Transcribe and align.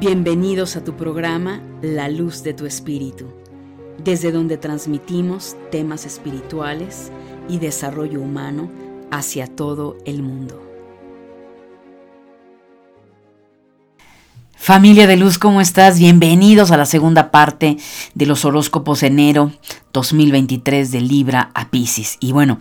Bienvenidos 0.00 0.76
a 0.76 0.84
tu 0.84 0.94
programa 0.94 1.60
La 1.82 2.08
Luz 2.08 2.44
de 2.44 2.54
tu 2.54 2.66
Espíritu, 2.66 3.26
desde 4.04 4.30
donde 4.30 4.56
transmitimos 4.56 5.56
temas 5.72 6.06
espirituales 6.06 7.10
y 7.48 7.58
desarrollo 7.58 8.20
humano 8.20 8.70
hacia 9.10 9.48
todo 9.48 9.96
el 10.04 10.22
mundo. 10.22 10.62
Familia 14.54 15.08
de 15.08 15.16
Luz, 15.16 15.36
¿cómo 15.36 15.60
estás? 15.60 15.98
Bienvenidos 15.98 16.70
a 16.70 16.76
la 16.76 16.86
segunda 16.86 17.32
parte 17.32 17.76
de 18.14 18.26
los 18.26 18.44
horóscopos 18.44 19.02
enero 19.02 19.50
2023 19.92 20.92
de 20.92 21.00
Libra 21.00 21.50
a 21.54 21.70
Pisces. 21.70 22.18
Y 22.20 22.30
bueno, 22.30 22.58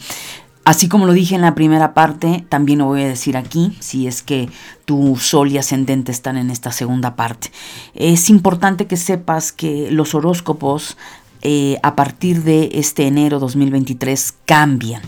Así 0.68 0.90
como 0.90 1.06
lo 1.06 1.14
dije 1.14 1.34
en 1.34 1.40
la 1.40 1.56
primera 1.56 1.94
parte, 1.94 2.46
también 2.50 2.80
lo 2.80 2.88
voy 2.88 3.02
a 3.02 3.08
decir 3.08 3.38
aquí, 3.38 3.78
si 3.80 4.06
es 4.06 4.22
que 4.22 4.50
tu 4.84 5.16
sol 5.16 5.50
y 5.50 5.58
ascendente 5.58 6.12
están 6.12 6.36
en 6.36 6.50
esta 6.50 6.74
segunda 6.74 7.16
parte. 7.16 7.52
Es 7.94 8.30
importante 8.30 8.86
que 8.86 8.98
sepas 8.98 9.54
que 9.54 9.90
los 9.92 10.14
horóscopos 10.14 10.98
eh, 11.42 11.78
a 11.84 11.96
partir 11.96 12.44
de 12.44 12.72
este 12.74 13.08
enero 13.08 13.40
2023 13.40 14.34
cambian. 14.44 15.02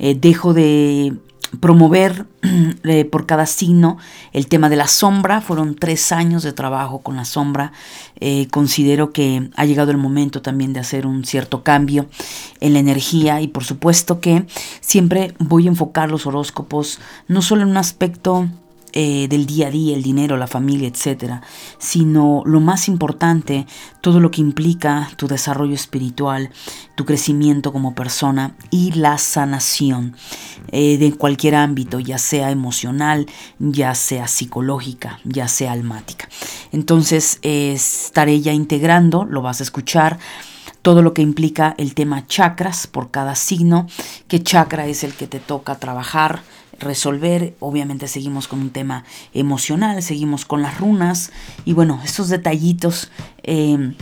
Eh, 0.00 0.16
dejo 0.20 0.52
de 0.54 1.14
promover 1.60 2.26
eh, 2.84 3.04
por 3.04 3.26
cada 3.26 3.46
signo 3.46 3.98
el 4.32 4.46
tema 4.46 4.68
de 4.68 4.76
la 4.76 4.88
sombra. 4.88 5.40
Fueron 5.40 5.74
tres 5.74 6.12
años 6.12 6.42
de 6.42 6.52
trabajo 6.52 7.00
con 7.00 7.16
la 7.16 7.24
sombra. 7.24 7.72
Eh, 8.20 8.48
considero 8.50 9.12
que 9.12 9.50
ha 9.56 9.64
llegado 9.64 9.90
el 9.90 9.98
momento 9.98 10.42
también 10.42 10.72
de 10.72 10.80
hacer 10.80 11.06
un 11.06 11.24
cierto 11.24 11.62
cambio 11.62 12.06
en 12.60 12.72
la 12.72 12.78
energía 12.78 13.40
y 13.40 13.48
por 13.48 13.64
supuesto 13.64 14.20
que 14.20 14.46
siempre 14.80 15.34
voy 15.38 15.66
a 15.66 15.70
enfocar 15.70 16.10
los 16.10 16.26
horóscopos 16.26 16.98
no 17.28 17.42
solo 17.42 17.62
en 17.62 17.68
un 17.68 17.76
aspecto 17.76 18.48
eh, 18.98 19.28
del 19.28 19.44
día 19.44 19.66
a 19.66 19.70
día, 19.70 19.94
el 19.94 20.02
dinero, 20.02 20.38
la 20.38 20.46
familia, 20.46 20.88
etcétera, 20.88 21.42
sino 21.76 22.42
lo 22.46 22.60
más 22.60 22.88
importante, 22.88 23.66
todo 24.00 24.20
lo 24.20 24.30
que 24.30 24.40
implica 24.40 25.10
tu 25.18 25.28
desarrollo 25.28 25.74
espiritual, 25.74 26.48
tu 26.94 27.04
crecimiento 27.04 27.74
como 27.74 27.94
persona 27.94 28.56
y 28.70 28.92
la 28.92 29.18
sanación 29.18 30.16
eh, 30.72 30.96
de 30.96 31.12
cualquier 31.12 31.56
ámbito, 31.56 32.00
ya 32.00 32.16
sea 32.16 32.50
emocional, 32.50 33.26
ya 33.58 33.94
sea 33.94 34.28
psicológica, 34.28 35.20
ya 35.24 35.46
sea 35.46 35.72
almática. 35.72 36.30
Entonces 36.72 37.38
estaré 37.42 38.40
ya 38.40 38.54
integrando, 38.54 39.26
lo 39.26 39.42
vas 39.42 39.60
a 39.60 39.64
escuchar 39.64 40.18
todo 40.80 41.02
lo 41.02 41.12
que 41.12 41.20
implica 41.20 41.74
el 41.76 41.94
tema 41.94 42.26
chakras 42.26 42.86
por 42.86 43.10
cada 43.10 43.34
signo, 43.34 43.88
qué 44.26 44.42
chakra 44.42 44.86
es 44.86 45.04
el 45.04 45.12
que 45.12 45.26
te 45.26 45.38
toca 45.38 45.74
trabajar, 45.78 46.40
resolver. 46.80 47.54
Obviamente 47.60 48.08
seguimos 48.08 48.48
con 48.48 48.60
un 48.60 48.70
tema 48.70 49.04
emocional, 49.34 50.02
seguimos 50.02 50.44
con 50.44 50.62
las 50.62 50.78
runas 50.78 51.32
y 51.64 51.72
bueno, 51.72 52.00
estos 52.04 52.28
detallitos 52.28 53.10
eh, 53.42 53.94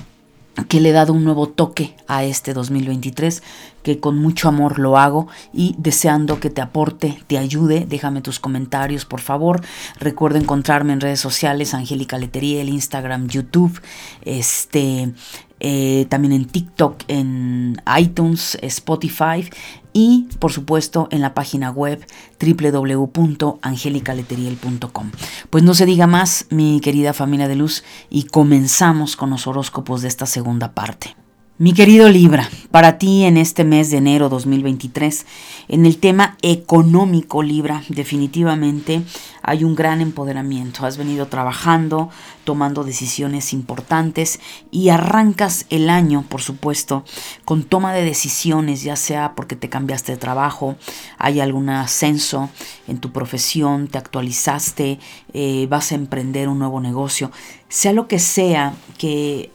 que 0.69 0.81
le 0.81 0.91
he 0.91 0.93
dado 0.93 1.13
un 1.13 1.25
nuevo 1.25 1.49
toque 1.49 1.97
a 2.07 2.25
este 2.25 2.55
2023, 2.55 3.43
que 3.83 3.99
con 3.99 4.17
mucho 4.19 4.49
amor 4.49 4.79
lo 4.79 4.97
hago 4.97 5.27
y 5.53 5.75
deseando 5.79 6.39
que 6.39 6.51
te 6.51 6.61
aporte, 6.61 7.19
te 7.27 7.39
ayude. 7.39 7.87
Déjame 7.89 8.21
tus 8.21 8.39
comentarios, 8.39 9.05
por 9.05 9.21
favor. 9.21 9.63
Recuerda 9.99 10.39
encontrarme 10.39 10.93
en 10.93 11.01
redes 11.01 11.21
sociales, 11.21 11.75
Angélica 11.75 12.19
Letería, 12.19 12.63
el 12.63 12.69
Instagram, 12.69 13.27
YouTube, 13.27 13.81
este, 14.23 15.13
eh, 15.59 16.07
también 16.09 16.33
en 16.33 16.45
TikTok, 16.45 17.03
en 17.09 17.83
iTunes, 17.99 18.57
Spotify 18.63 19.51
y 19.95 20.29
por 20.39 20.53
supuesto 20.53 21.09
en 21.11 21.23
la 21.23 21.33
página 21.33 21.71
web 21.71 22.07
www.angelicaleteriel.com. 22.39 25.11
Pues 25.49 25.65
no 25.65 25.73
se 25.73 25.87
diga 25.87 26.07
más, 26.07 26.45
mi 26.51 26.81
querida 26.81 27.15
familia 27.15 27.49
de 27.49 27.57
luz, 27.57 27.83
y 28.11 28.25
comenzamos 28.25 29.17
con 29.17 29.31
los 29.31 29.47
horóscopos 29.47 30.03
de 30.03 30.09
esta 30.09 30.27
segunda 30.27 30.75
parte. 30.75 31.17
Mi 31.57 31.73
querido 31.73 32.09
Libra, 32.09 32.51
para 32.73 32.99
ti 32.99 33.23
en 33.23 33.37
este 33.37 33.63
mes 33.63 33.93
de 33.93 33.99
enero 33.99 34.29
2023, 34.29 35.25
en 35.69 35.87
el 35.87 35.99
tema 35.99 36.37
económico 36.43 37.45
Libra, 37.45 37.85
definitivamente 37.89 39.03
hay 39.41 39.63
un 39.63 39.77
gran 39.77 40.01
empoderamiento. 40.01 40.85
Has 40.85 40.97
venido 40.97 41.29
trabajando, 41.29 42.11
tomando 42.45 42.85
decisiones 42.85 43.53
importantes 43.53 44.41
y 44.71 44.91
arrancas 44.91 45.67
el 45.71 45.91
año, 45.91 46.25
por 46.29 46.43
supuesto, 46.43 47.05
con 47.45 47.65
toma 47.65 47.93
de 47.93 48.05
decisiones, 48.05 48.83
ya 48.83 48.97
sea 48.97 49.35
porque 49.35 49.57
te 49.57 49.69
cambiaste 49.69 50.13
de 50.13 50.19
trabajo, 50.19 50.77
hay 51.19 51.41
algún 51.41 51.71
ascenso 51.71 52.51
en 52.87 52.99
tu 52.99 53.13
profesión, 53.13 53.89
te 53.89 53.99
actualizaste, 53.99 54.99
eh, 55.33 55.67
vas 55.69 55.93
a 55.93 55.97
emprender 55.97 56.49
un 56.49 56.59
nuevo 56.59 56.81
negocio. 56.81 57.31
Sea 57.69 57.93
lo 57.93 58.07
que 58.07 58.19
sea 58.19 58.75
que 58.99 59.51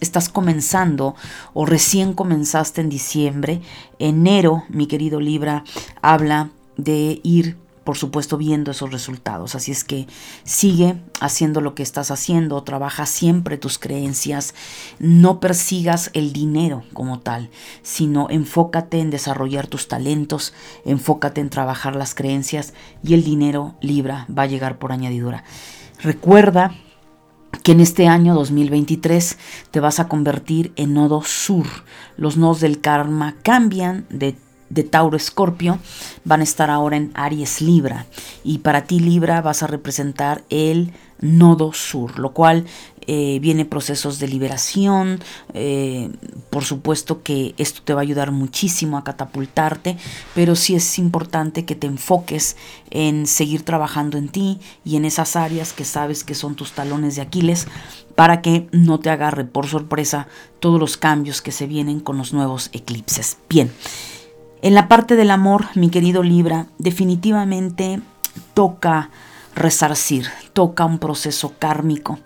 estás 0.00 0.28
comenzando 0.28 1.14
o 1.52 1.66
recién 1.66 2.14
comenzaste 2.14 2.80
en 2.80 2.88
diciembre, 2.88 3.60
enero, 3.98 4.64
mi 4.68 4.86
querido 4.86 5.20
Libra, 5.20 5.64
habla 6.00 6.50
de 6.76 7.20
ir 7.22 7.56
por 7.88 7.96
supuesto 7.96 8.36
viendo 8.36 8.70
esos 8.70 8.92
resultados. 8.92 9.54
Así 9.54 9.72
es 9.72 9.82
que 9.82 10.06
sigue 10.44 10.96
haciendo 11.20 11.62
lo 11.62 11.74
que 11.74 11.82
estás 11.82 12.10
haciendo, 12.10 12.62
trabaja 12.62 13.06
siempre 13.06 13.56
tus 13.56 13.78
creencias, 13.78 14.54
no 14.98 15.40
persigas 15.40 16.10
el 16.12 16.34
dinero 16.34 16.82
como 16.92 17.20
tal, 17.20 17.48
sino 17.80 18.28
enfócate 18.28 19.00
en 19.00 19.08
desarrollar 19.08 19.68
tus 19.68 19.88
talentos, 19.88 20.52
enfócate 20.84 21.40
en 21.40 21.48
trabajar 21.48 21.96
las 21.96 22.14
creencias 22.14 22.74
y 23.02 23.14
el 23.14 23.24
dinero 23.24 23.74
Libra 23.80 24.26
va 24.28 24.42
a 24.42 24.48
llegar 24.48 24.78
por 24.78 24.92
añadidura. 24.92 25.44
Recuerda 26.02 26.74
que 27.62 27.72
en 27.72 27.80
este 27.80 28.06
año 28.06 28.34
2023 28.34 29.38
te 29.70 29.80
vas 29.80 29.98
a 29.98 30.08
convertir 30.08 30.74
en 30.76 30.92
nodo 30.92 31.22
sur. 31.22 31.64
Los 32.18 32.36
nodos 32.36 32.60
del 32.60 32.82
karma 32.82 33.36
cambian 33.42 34.04
de, 34.10 34.36
de 34.70 34.82
Tauro 34.84 35.16
Escorpio, 35.16 35.78
van 36.24 36.40
a 36.40 36.44
estar 36.44 36.70
ahora 36.70 36.96
en 36.96 37.10
Aries 37.14 37.60
Libra. 37.60 38.06
Y 38.44 38.58
para 38.58 38.84
ti 38.84 39.00
Libra 39.00 39.40
vas 39.40 39.62
a 39.62 39.66
representar 39.66 40.42
el 40.50 40.92
nodo 41.20 41.72
sur, 41.72 42.18
lo 42.18 42.32
cual 42.32 42.64
eh, 43.10 43.38
viene 43.40 43.64
procesos 43.64 44.18
de 44.18 44.28
liberación, 44.28 45.18
eh, 45.54 46.10
por 46.50 46.64
supuesto 46.64 47.22
que 47.22 47.54
esto 47.56 47.80
te 47.82 47.94
va 47.94 48.00
a 48.00 48.02
ayudar 48.02 48.32
muchísimo 48.32 48.98
a 48.98 49.04
catapultarte, 49.04 49.96
pero 50.34 50.54
sí 50.54 50.74
es 50.74 50.98
importante 50.98 51.64
que 51.64 51.74
te 51.74 51.86
enfoques 51.86 52.56
en 52.90 53.26
seguir 53.26 53.64
trabajando 53.64 54.18
en 54.18 54.28
ti 54.28 54.60
y 54.84 54.96
en 54.96 55.06
esas 55.06 55.36
áreas 55.36 55.72
que 55.72 55.86
sabes 55.86 56.22
que 56.22 56.34
son 56.34 56.54
tus 56.54 56.72
talones 56.72 57.16
de 57.16 57.22
Aquiles 57.22 57.66
para 58.14 58.42
que 58.42 58.68
no 58.72 59.00
te 59.00 59.08
agarre 59.08 59.44
por 59.44 59.66
sorpresa 59.66 60.28
todos 60.60 60.78
los 60.78 60.98
cambios 60.98 61.40
que 61.40 61.52
se 61.52 61.66
vienen 61.66 62.00
con 62.00 62.18
los 62.18 62.34
nuevos 62.34 62.68
eclipses. 62.74 63.38
Bien, 63.48 63.72
en 64.62 64.74
la 64.74 64.88
parte 64.88 65.16
del 65.16 65.30
amor, 65.30 65.66
mi 65.74 65.90
querido 65.90 66.22
Libra, 66.22 66.66
definitivamente 66.78 68.00
toca 68.54 69.10
resarcir, 69.54 70.26
toca 70.52 70.84
un 70.84 70.98
proceso 70.98 71.54
kármico 71.58 72.18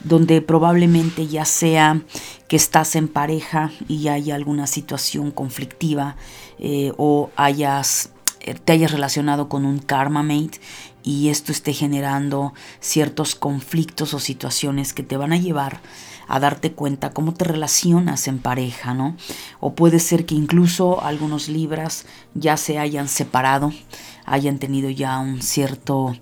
donde 0.00 0.40
probablemente 0.42 1.26
ya 1.26 1.44
sea 1.44 2.02
que 2.46 2.56
estás 2.56 2.96
en 2.96 3.08
pareja 3.08 3.70
y 3.88 4.08
hay 4.08 4.30
alguna 4.30 4.66
situación 4.66 5.30
conflictiva 5.30 6.16
eh, 6.58 6.92
o 6.96 7.30
hayas, 7.36 8.10
eh, 8.40 8.54
te 8.54 8.72
hayas 8.72 8.92
relacionado 8.92 9.48
con 9.48 9.64
un 9.64 9.78
karma 9.78 10.22
mate 10.22 10.60
y 11.02 11.28
esto 11.28 11.52
esté 11.52 11.72
generando 11.72 12.54
ciertos 12.80 13.34
conflictos 13.34 14.14
o 14.14 14.20
situaciones 14.20 14.92
que 14.92 15.02
te 15.02 15.16
van 15.16 15.32
a 15.32 15.38
llevar 15.38 15.80
a 16.28 16.38
darte 16.38 16.72
cuenta 16.72 17.10
cómo 17.10 17.34
te 17.34 17.44
relacionas 17.44 18.28
en 18.28 18.38
pareja, 18.38 18.94
¿no? 18.94 19.16
O 19.60 19.74
puede 19.74 19.98
ser 19.98 20.26
que 20.26 20.34
incluso 20.34 21.02
algunos 21.02 21.48
libras 21.48 22.04
ya 22.34 22.56
se 22.56 22.78
hayan 22.78 23.08
separado, 23.08 23.72
hayan 24.26 24.58
tenido 24.58 24.90
ya 24.90 25.18
un 25.18 25.42
cierto 25.42 26.14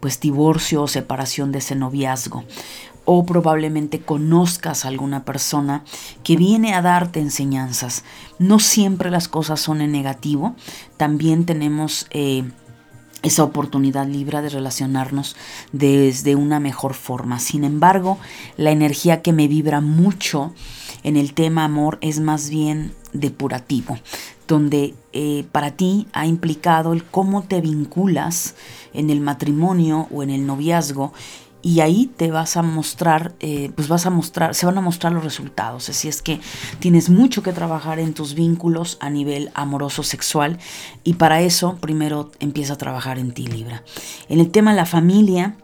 pues 0.00 0.18
divorcio 0.20 0.82
o 0.82 0.88
separación 0.88 1.52
de 1.52 1.58
ese 1.58 1.76
noviazgo 1.76 2.44
o 3.04 3.24
probablemente 3.24 4.00
conozcas 4.00 4.84
a 4.84 4.88
alguna 4.88 5.24
persona 5.24 5.84
que 6.22 6.36
viene 6.36 6.74
a 6.74 6.82
darte 6.82 7.20
enseñanzas. 7.20 8.04
No 8.38 8.58
siempre 8.58 9.10
las 9.10 9.28
cosas 9.28 9.60
son 9.60 9.80
en 9.80 9.92
negativo, 9.92 10.54
también 10.96 11.44
tenemos 11.44 12.06
eh, 12.10 12.44
esa 13.22 13.44
oportunidad 13.44 14.06
libre 14.06 14.42
de 14.42 14.48
relacionarnos 14.48 15.36
desde 15.72 16.34
una 16.34 16.60
mejor 16.60 16.94
forma. 16.94 17.38
Sin 17.38 17.64
embargo, 17.64 18.18
la 18.56 18.70
energía 18.70 19.22
que 19.22 19.32
me 19.32 19.48
vibra 19.48 19.80
mucho 19.80 20.52
en 21.02 21.16
el 21.16 21.32
tema 21.32 21.64
amor 21.64 21.98
es 22.00 22.20
más 22.20 22.50
bien 22.50 22.92
depurativo, 23.12 23.98
donde 24.48 24.94
eh, 25.12 25.44
para 25.52 25.72
ti 25.72 26.08
ha 26.12 26.26
implicado 26.26 26.92
el 26.92 27.04
cómo 27.04 27.42
te 27.42 27.60
vinculas 27.60 28.54
en 28.92 29.10
el 29.10 29.20
matrimonio 29.20 30.08
o 30.10 30.22
en 30.22 30.30
el 30.30 30.46
noviazgo 30.46 31.12
y 31.62 31.80
ahí 31.80 32.10
te 32.16 32.30
vas 32.30 32.56
a 32.56 32.62
mostrar, 32.62 33.34
eh, 33.40 33.70
pues 33.74 33.88
vas 33.88 34.04
a 34.04 34.10
mostrar, 34.10 34.54
se 34.54 34.66
van 34.66 34.76
a 34.76 34.80
mostrar 34.80 35.12
los 35.12 35.22
resultados. 35.22 35.88
Así 35.88 36.08
es 36.08 36.20
que 36.20 36.40
tienes 36.80 37.08
mucho 37.08 37.42
que 37.42 37.52
trabajar 37.52 38.00
en 38.00 38.14
tus 38.14 38.34
vínculos 38.34 38.98
a 39.00 39.08
nivel 39.10 39.50
amoroso 39.54 40.02
sexual 40.02 40.58
y 41.04 41.14
para 41.14 41.40
eso 41.40 41.76
primero 41.80 42.32
empieza 42.40 42.74
a 42.74 42.78
trabajar 42.78 43.18
en 43.18 43.32
ti, 43.32 43.46
Libra. 43.46 43.84
En 44.28 44.40
el 44.40 44.50
tema 44.50 44.72
de 44.72 44.76
la 44.76 44.86
familia, 44.86 45.56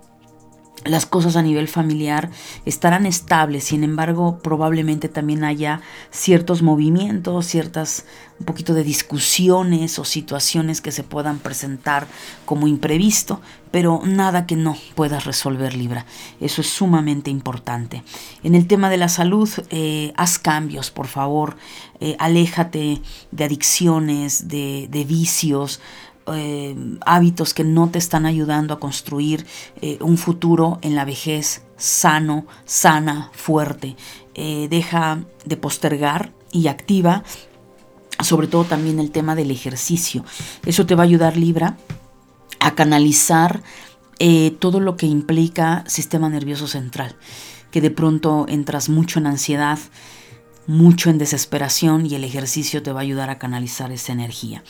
las 0.84 1.06
cosas 1.06 1.36
a 1.36 1.42
nivel 1.42 1.68
familiar 1.68 2.30
estarán 2.64 3.06
estables, 3.06 3.64
sin 3.64 3.84
embargo 3.84 4.38
probablemente 4.42 5.08
también 5.08 5.44
haya 5.44 5.80
ciertos 6.10 6.62
movimientos, 6.62 7.46
ciertas 7.46 8.04
un 8.40 8.46
poquito 8.46 8.72
de 8.72 8.84
discusiones 8.84 9.98
o 9.98 10.04
situaciones 10.04 10.80
que 10.80 10.92
se 10.92 11.02
puedan 11.02 11.38
presentar 11.40 12.06
como 12.44 12.68
imprevisto, 12.68 13.40
pero 13.72 14.00
nada 14.04 14.46
que 14.46 14.54
no 14.54 14.76
puedas 14.94 15.24
resolver 15.24 15.74
Libra. 15.74 16.06
Eso 16.40 16.60
es 16.60 16.68
sumamente 16.68 17.30
importante. 17.30 18.04
En 18.44 18.54
el 18.54 18.68
tema 18.68 18.90
de 18.90 18.96
la 18.96 19.08
salud, 19.08 19.50
eh, 19.70 20.12
haz 20.16 20.38
cambios, 20.38 20.90
por 20.90 21.08
favor, 21.08 21.56
eh, 22.00 22.14
aléjate 22.20 23.02
de 23.32 23.44
adicciones, 23.44 24.46
de, 24.46 24.86
de 24.88 25.04
vicios, 25.04 25.80
eh, 26.34 26.76
hábitos 27.04 27.54
que 27.54 27.64
no 27.64 27.88
te 27.90 27.98
están 27.98 28.26
ayudando 28.26 28.74
a 28.74 28.80
construir 28.80 29.46
eh, 29.80 29.98
un 30.00 30.18
futuro 30.18 30.78
en 30.82 30.94
la 30.94 31.04
vejez 31.04 31.62
sano, 31.76 32.46
sana, 32.64 33.30
fuerte. 33.32 33.96
Eh, 34.34 34.68
deja 34.70 35.20
de 35.44 35.56
postergar 35.56 36.32
y 36.52 36.68
activa 36.68 37.22
sobre 38.20 38.48
todo 38.48 38.64
también 38.64 38.98
el 38.98 39.12
tema 39.12 39.36
del 39.36 39.52
ejercicio. 39.52 40.24
Eso 40.66 40.86
te 40.86 40.96
va 40.96 41.04
a 41.04 41.06
ayudar 41.06 41.36
Libra 41.36 41.76
a 42.58 42.74
canalizar 42.74 43.62
todo 44.58 44.80
lo 44.80 44.96
que 44.96 45.06
implica 45.06 45.84
sistema 45.86 46.28
nervioso 46.28 46.66
central, 46.66 47.14
que 47.70 47.80
de 47.80 47.92
pronto 47.92 48.46
entras 48.48 48.88
mucho 48.88 49.20
en 49.20 49.28
ansiedad, 49.28 49.78
mucho 50.68 51.08
en 51.08 51.16
desesperación 51.16 52.04
y 52.04 52.14
el 52.14 52.24
ejercicio 52.24 52.82
te 52.82 52.92
va 52.92 53.00
a 53.00 53.02
ayudar 53.02 53.30
a 53.30 53.38
canalizar 53.38 53.90
esa 53.90 54.12
energía. 54.12 54.62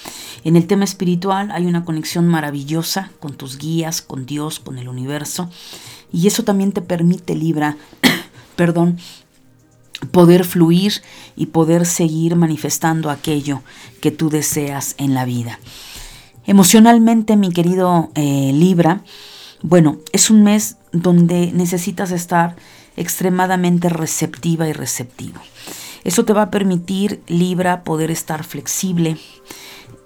En 0.45 0.55
el 0.55 0.69
tema 0.69 0.85
espiritual 0.85 1.51
hay 1.51 1.67
una 1.67 1.85
conexión 1.85 2.29
maravillosa 2.29 3.11
con 3.19 3.35
tus 3.35 3.59
guías, 3.59 4.01
con 4.01 4.25
Dios, 4.25 4.61
con 4.61 4.79
el 4.79 4.89
universo 4.89 5.51
y 6.13 6.29
eso 6.29 6.45
también 6.45 6.71
te 6.71 6.83
permite, 6.83 7.35
Libra, 7.35 7.77
perdón, 8.57 8.99
poder 10.13 10.45
fluir 10.45 11.03
y 11.35 11.47
poder 11.47 11.85
seguir 11.85 12.37
manifestando 12.37 13.11
aquello 13.11 13.63
que 14.01 14.13
tú 14.13 14.31
deseas 14.31 14.95
en 14.99 15.15
la 15.15 15.25
vida. 15.25 15.59
Emocionalmente, 16.47 17.37
mi 17.37 17.51
querido 17.51 18.13
eh, 18.15 18.53
Libra, 18.55 19.03
bueno, 19.63 19.99
es 20.13 20.31
un 20.31 20.45
mes 20.45 20.77
donde 20.93 21.51
necesitas 21.53 22.13
estar 22.13 22.55
extremadamente 22.97 23.89
receptiva 23.89 24.69
y 24.69 24.73
receptivo. 24.73 25.41
Eso 26.05 26.25
te 26.25 26.33
va 26.33 26.43
a 26.43 26.51
permitir, 26.51 27.23
Libra, 27.27 27.83
poder 27.85 28.11
estar 28.11 28.45
flexible, 28.45 29.17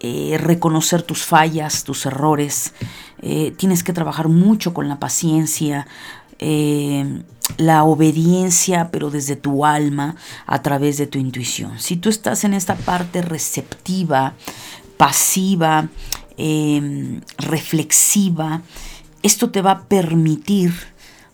eh, 0.01 0.37
reconocer 0.41 1.03
tus 1.03 1.25
fallas, 1.25 1.85
tus 1.85 2.07
errores. 2.07 2.75
Eh, 3.21 3.53
tienes 3.57 3.85
que 3.85 3.93
trabajar 3.93 4.29
mucho 4.29 4.75
con 4.75 4.89
la 4.89 4.99
paciencia, 4.99 5.87
eh, 6.39 7.23
la 7.57 7.85
obediencia, 7.85 8.91
pero 8.91 9.11
desde 9.11 9.37
tu 9.37 9.65
alma, 9.65 10.17
a 10.47 10.63
través 10.63 10.99
de 10.99 11.07
tu 11.07 11.19
intuición. 11.19 11.79
Si 11.79 11.97
tú 11.97 12.09
estás 12.09 12.45
en 12.45 12.55
esta 12.55 12.75
parte 12.75 13.23
receptiva, 13.23 14.35
pasiva, 14.97 15.89
reflexiva, 17.39 18.63
esto 19.23 19.51
te 19.51 19.63
va 19.63 19.71
a 19.71 19.83
permitir 19.85 20.92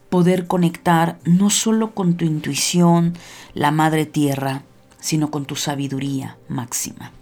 poder 0.08 0.46
conectar 0.46 1.18
no 1.24 1.50
solo 1.50 1.94
con 1.94 2.14
tu 2.16 2.24
intuición, 2.24 3.14
la 3.54 3.70
madre 3.70 4.06
tierra, 4.06 4.62
sino 5.00 5.30
con 5.30 5.44
tu 5.44 5.56
sabiduría 5.56 6.36
máxima, 6.48 7.12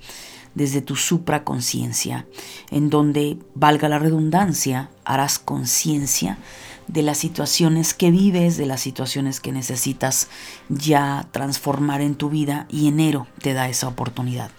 desde 0.55 0.81
tu 0.81 0.97
supraconciencia, 0.97 2.27
en 2.71 2.89
donde, 2.89 3.39
valga 3.55 3.89
la 3.89 3.99
redundancia, 3.99 4.91
harás 5.05 5.39
conciencia 5.39 6.39
de 6.87 7.03
las 7.03 7.19
situaciones 7.19 7.95
que 7.95 8.11
vives, 8.11 8.57
de 8.57 8.67
las 8.67 8.81
situaciones 8.81 9.41
que 9.41 9.53
necesitas 9.53 10.29
ya 10.69 11.27
transformar 11.33 12.01
en 12.01 12.15
tu 12.15 12.31
vida 12.31 12.67
y 12.71 12.87
enero 12.87 13.27
te 13.41 13.55
da 13.55 13.69
esa 13.69 13.89
oportunidad. 13.89 14.51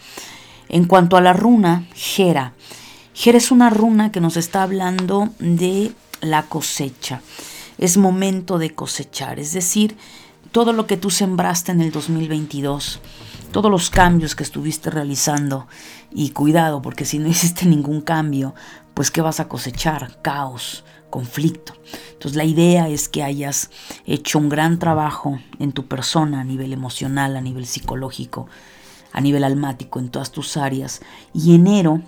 En 0.69 0.83
cuanto 0.83 1.15
a 1.15 1.21
la 1.21 1.31
runa, 1.31 1.88
Jera, 1.95 2.53
Jera 3.13 3.38
es 3.38 3.51
una 3.51 3.69
runa 3.69 4.12
que 4.12 4.19
nos 4.19 4.35
está 4.35 4.62
hablando 4.62 5.29
de 5.39 5.94
la 6.19 6.44
cosecha 6.44 7.21
es 7.77 7.97
momento 7.97 8.57
de 8.57 8.74
cosechar, 8.74 9.39
es 9.39 9.53
decir, 9.53 9.97
todo 10.51 10.74
lo 10.74 10.88
que 10.88 10.97
tú 10.97 11.09
sembraste 11.09 11.71
en 11.71 11.81
el 11.81 11.91
2022, 11.91 13.00
todos 13.51 13.69
los 13.69 13.89
cambios 13.89 14.35
que 14.35 14.44
estuviste 14.44 14.89
realizando 14.89 15.68
y 16.12 16.29
cuidado, 16.31 16.81
porque 16.81 17.06
si 17.06 17.19
no 17.19 17.27
hiciste 17.29 17.65
ningún 17.65 18.01
cambio, 18.01 18.56
pues 18.94 19.12
¿qué 19.12 19.21
vas 19.21 19.39
a 19.39 19.47
cosechar? 19.47 20.19
Caos, 20.21 20.83
conflicto. 21.09 21.74
Entonces 22.13 22.35
la 22.35 22.45
idea 22.45 22.89
es 22.89 23.09
que 23.09 23.24
hayas 23.24 23.69
hecho 24.06 24.39
un 24.39 24.50
gran 24.50 24.79
trabajo 24.79 25.39
en 25.59 25.71
tu 25.71 25.88
persona 25.88 26.41
a 26.41 26.44
nivel 26.44 26.74
emocional, 26.74 27.35
a 27.35 27.41
nivel 27.41 27.65
psicológico, 27.65 28.47
a 29.12 29.21
nivel 29.21 29.44
almático, 29.44 30.00
en 30.00 30.09
todas 30.09 30.31
tus 30.31 30.57
áreas. 30.57 31.01
Y 31.33 31.53
enero 31.53 32.01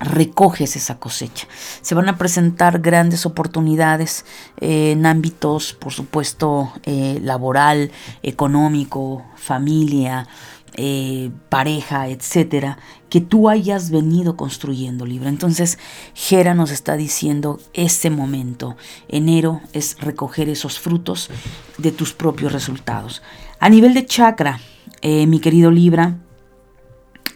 recoges 0.00 0.76
esa 0.76 0.98
cosecha. 0.98 1.46
Se 1.80 1.94
van 1.94 2.08
a 2.08 2.18
presentar 2.18 2.80
grandes 2.80 3.26
oportunidades 3.26 4.24
eh, 4.60 4.92
en 4.92 5.06
ámbitos, 5.06 5.72
por 5.72 5.92
supuesto, 5.92 6.72
eh, 6.84 7.18
laboral, 7.22 7.90
económico, 8.22 9.24
familia, 9.36 10.28
eh, 10.74 11.30
pareja, 11.48 12.08
etcétera, 12.08 12.78
que 13.08 13.20
tú 13.20 13.48
hayas 13.48 13.90
venido 13.90 14.36
construyendo, 14.36 15.06
Libra. 15.06 15.30
Entonces, 15.30 15.78
Jera 16.14 16.54
nos 16.54 16.70
está 16.70 16.96
diciendo: 16.96 17.58
este 17.72 18.10
momento, 18.10 18.76
enero, 19.08 19.62
es 19.72 19.96
recoger 20.00 20.48
esos 20.48 20.78
frutos 20.78 21.30
de 21.78 21.92
tus 21.92 22.12
propios 22.12 22.52
resultados. 22.52 23.22
A 23.58 23.70
nivel 23.70 23.94
de 23.94 24.04
chakra, 24.04 24.60
mi 25.02 25.38
querido 25.38 25.70
Libra, 25.70 26.16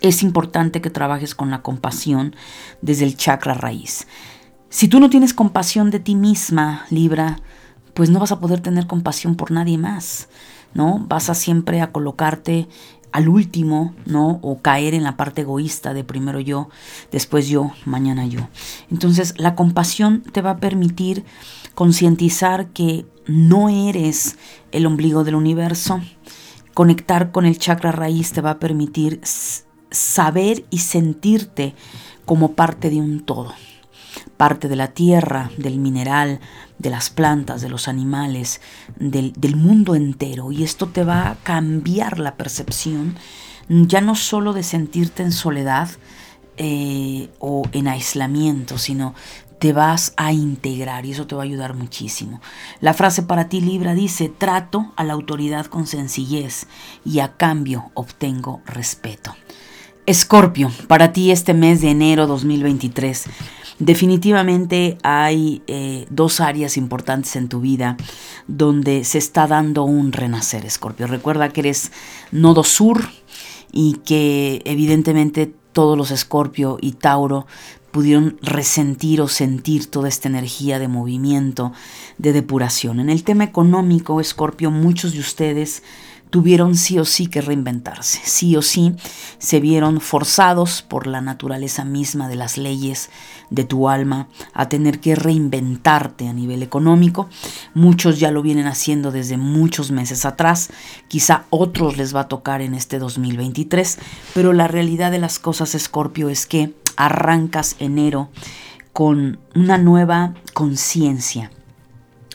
es 0.00 0.22
importante 0.22 0.80
que 0.80 0.90
trabajes 0.90 1.34
con 1.34 1.50
la 1.50 1.62
compasión 1.62 2.34
desde 2.82 3.04
el 3.04 3.16
chakra 3.16 3.54
raíz. 3.54 4.06
Si 4.68 4.88
tú 4.88 5.00
no 5.00 5.10
tienes 5.10 5.34
compasión 5.34 5.90
de 5.90 6.00
ti 6.00 6.14
misma, 6.14 6.86
Libra, 6.90 7.40
pues 7.94 8.10
no 8.10 8.20
vas 8.20 8.32
a 8.32 8.40
poder 8.40 8.60
tener 8.60 8.86
compasión 8.86 9.34
por 9.34 9.50
nadie 9.50 9.78
más, 9.78 10.28
¿no? 10.74 11.04
Vas 11.08 11.28
a 11.28 11.34
siempre 11.34 11.80
a 11.80 11.90
colocarte 11.90 12.68
al 13.12 13.28
último, 13.28 13.94
¿no? 14.06 14.38
O 14.42 14.62
caer 14.62 14.94
en 14.94 15.02
la 15.02 15.16
parte 15.16 15.42
egoísta 15.42 15.92
de 15.94 16.04
primero 16.04 16.40
yo, 16.40 16.68
después 17.10 17.48
yo, 17.48 17.72
mañana 17.84 18.26
yo. 18.26 18.48
Entonces, 18.90 19.34
la 19.36 19.54
compasión 19.54 20.22
te 20.22 20.42
va 20.42 20.50
a 20.50 20.58
permitir 20.58 21.24
concientizar 21.74 22.68
que 22.68 23.06
no 23.26 23.68
eres 23.68 24.38
el 24.72 24.86
ombligo 24.86 25.24
del 25.24 25.34
universo. 25.34 26.00
Conectar 26.74 27.32
con 27.32 27.46
el 27.46 27.58
chakra 27.58 27.92
raíz 27.92 28.32
te 28.32 28.40
va 28.40 28.50
a 28.50 28.58
permitir 28.58 29.20
saber 29.90 30.64
y 30.70 30.78
sentirte 30.78 31.74
como 32.24 32.52
parte 32.52 32.90
de 32.90 32.96
un 32.96 33.20
todo, 33.20 33.54
parte 34.36 34.68
de 34.68 34.76
la 34.76 34.88
tierra, 34.88 35.50
del 35.56 35.78
mineral, 35.78 36.40
de 36.78 36.90
las 36.90 37.10
plantas, 37.10 37.60
de 37.60 37.68
los 37.68 37.88
animales, 37.88 38.60
del, 38.96 39.56
mundo 39.56 39.94
entero. 39.94 40.52
Y 40.52 40.62
esto 40.62 40.88
te 40.88 41.04
va 41.04 41.30
a 41.30 41.34
cambiar 41.36 42.18
la 42.18 42.36
percepción, 42.36 43.16
ya 43.68 44.00
no 44.00 44.14
solo 44.14 44.52
de 44.52 44.62
sentirte 44.62 45.22
en 45.22 45.32
soledad 45.32 45.88
eh, 46.56 47.30
o 47.38 47.62
en 47.72 47.88
aislamiento, 47.88 48.78
sino 48.78 49.14
te 49.60 49.74
vas 49.74 50.14
a 50.16 50.32
integrar 50.32 51.04
y 51.04 51.12
eso 51.12 51.26
te 51.26 51.34
va 51.34 51.42
a 51.42 51.44
ayudar 51.44 51.74
muchísimo. 51.74 52.40
La 52.80 52.94
frase 52.94 53.22
para 53.22 53.48
ti 53.48 53.60
Libra 53.60 53.94
dice, 53.94 54.30
trato 54.30 54.92
a 54.96 55.04
la 55.04 55.12
autoridad 55.12 55.66
con 55.66 55.86
sencillez 55.86 56.66
y 57.04 57.20
a 57.20 57.36
cambio 57.36 57.90
obtengo 57.94 58.62
respeto. 58.64 59.34
Escorpio, 60.10 60.72
para 60.88 61.12
ti 61.12 61.30
este 61.30 61.54
mes 61.54 61.82
de 61.82 61.90
enero 61.90 62.26
2023, 62.26 63.26
definitivamente 63.78 64.98
hay 65.04 65.62
eh, 65.68 66.04
dos 66.10 66.40
áreas 66.40 66.76
importantes 66.76 67.36
en 67.36 67.48
tu 67.48 67.60
vida 67.60 67.96
donde 68.48 69.04
se 69.04 69.18
está 69.18 69.46
dando 69.46 69.84
un 69.84 70.10
renacer, 70.10 70.66
Escorpio. 70.66 71.06
Recuerda 71.06 71.50
que 71.50 71.60
eres 71.60 71.92
nodo 72.32 72.64
sur 72.64 73.08
y 73.70 74.00
que 74.04 74.62
evidentemente 74.64 75.54
todos 75.72 75.96
los 75.96 76.10
Escorpio 76.10 76.76
y 76.80 76.90
Tauro 76.90 77.46
pudieron 77.92 78.36
resentir 78.42 79.20
o 79.20 79.28
sentir 79.28 79.88
toda 79.92 80.08
esta 80.08 80.28
energía 80.28 80.80
de 80.80 80.88
movimiento, 80.88 81.72
de 82.18 82.32
depuración. 82.32 82.98
En 82.98 83.10
el 83.10 83.22
tema 83.22 83.44
económico, 83.44 84.20
Escorpio, 84.20 84.72
muchos 84.72 85.12
de 85.12 85.20
ustedes 85.20 85.84
tuvieron 86.30 86.76
sí 86.76 86.98
o 86.98 87.04
sí 87.04 87.26
que 87.26 87.40
reinventarse, 87.40 88.20
sí 88.24 88.56
o 88.56 88.62
sí 88.62 88.94
se 89.38 89.60
vieron 89.60 90.00
forzados 90.00 90.82
por 90.82 91.06
la 91.06 91.20
naturaleza 91.20 91.84
misma 91.84 92.28
de 92.28 92.36
las 92.36 92.56
leyes 92.56 93.10
de 93.50 93.64
tu 93.64 93.88
alma 93.88 94.28
a 94.52 94.68
tener 94.68 95.00
que 95.00 95.14
reinventarte 95.14 96.28
a 96.28 96.32
nivel 96.32 96.62
económico. 96.62 97.28
Muchos 97.74 98.18
ya 98.18 98.30
lo 98.30 98.42
vienen 98.42 98.66
haciendo 98.66 99.10
desde 99.10 99.36
muchos 99.36 99.90
meses 99.90 100.24
atrás, 100.24 100.70
quizá 101.08 101.44
otros 101.50 101.96
les 101.96 102.14
va 102.14 102.20
a 102.20 102.28
tocar 102.28 102.62
en 102.62 102.74
este 102.74 102.98
2023, 102.98 103.98
pero 104.34 104.52
la 104.52 104.68
realidad 104.68 105.10
de 105.10 105.18
las 105.18 105.38
cosas, 105.38 105.74
Escorpio, 105.74 106.28
es 106.28 106.46
que 106.46 106.74
arrancas 106.96 107.76
enero 107.78 108.30
con 108.92 109.38
una 109.54 109.78
nueva 109.78 110.34
conciencia 110.54 111.50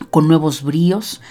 con 0.09 0.27
nuevos 0.27 0.63
bríos. 0.63 1.21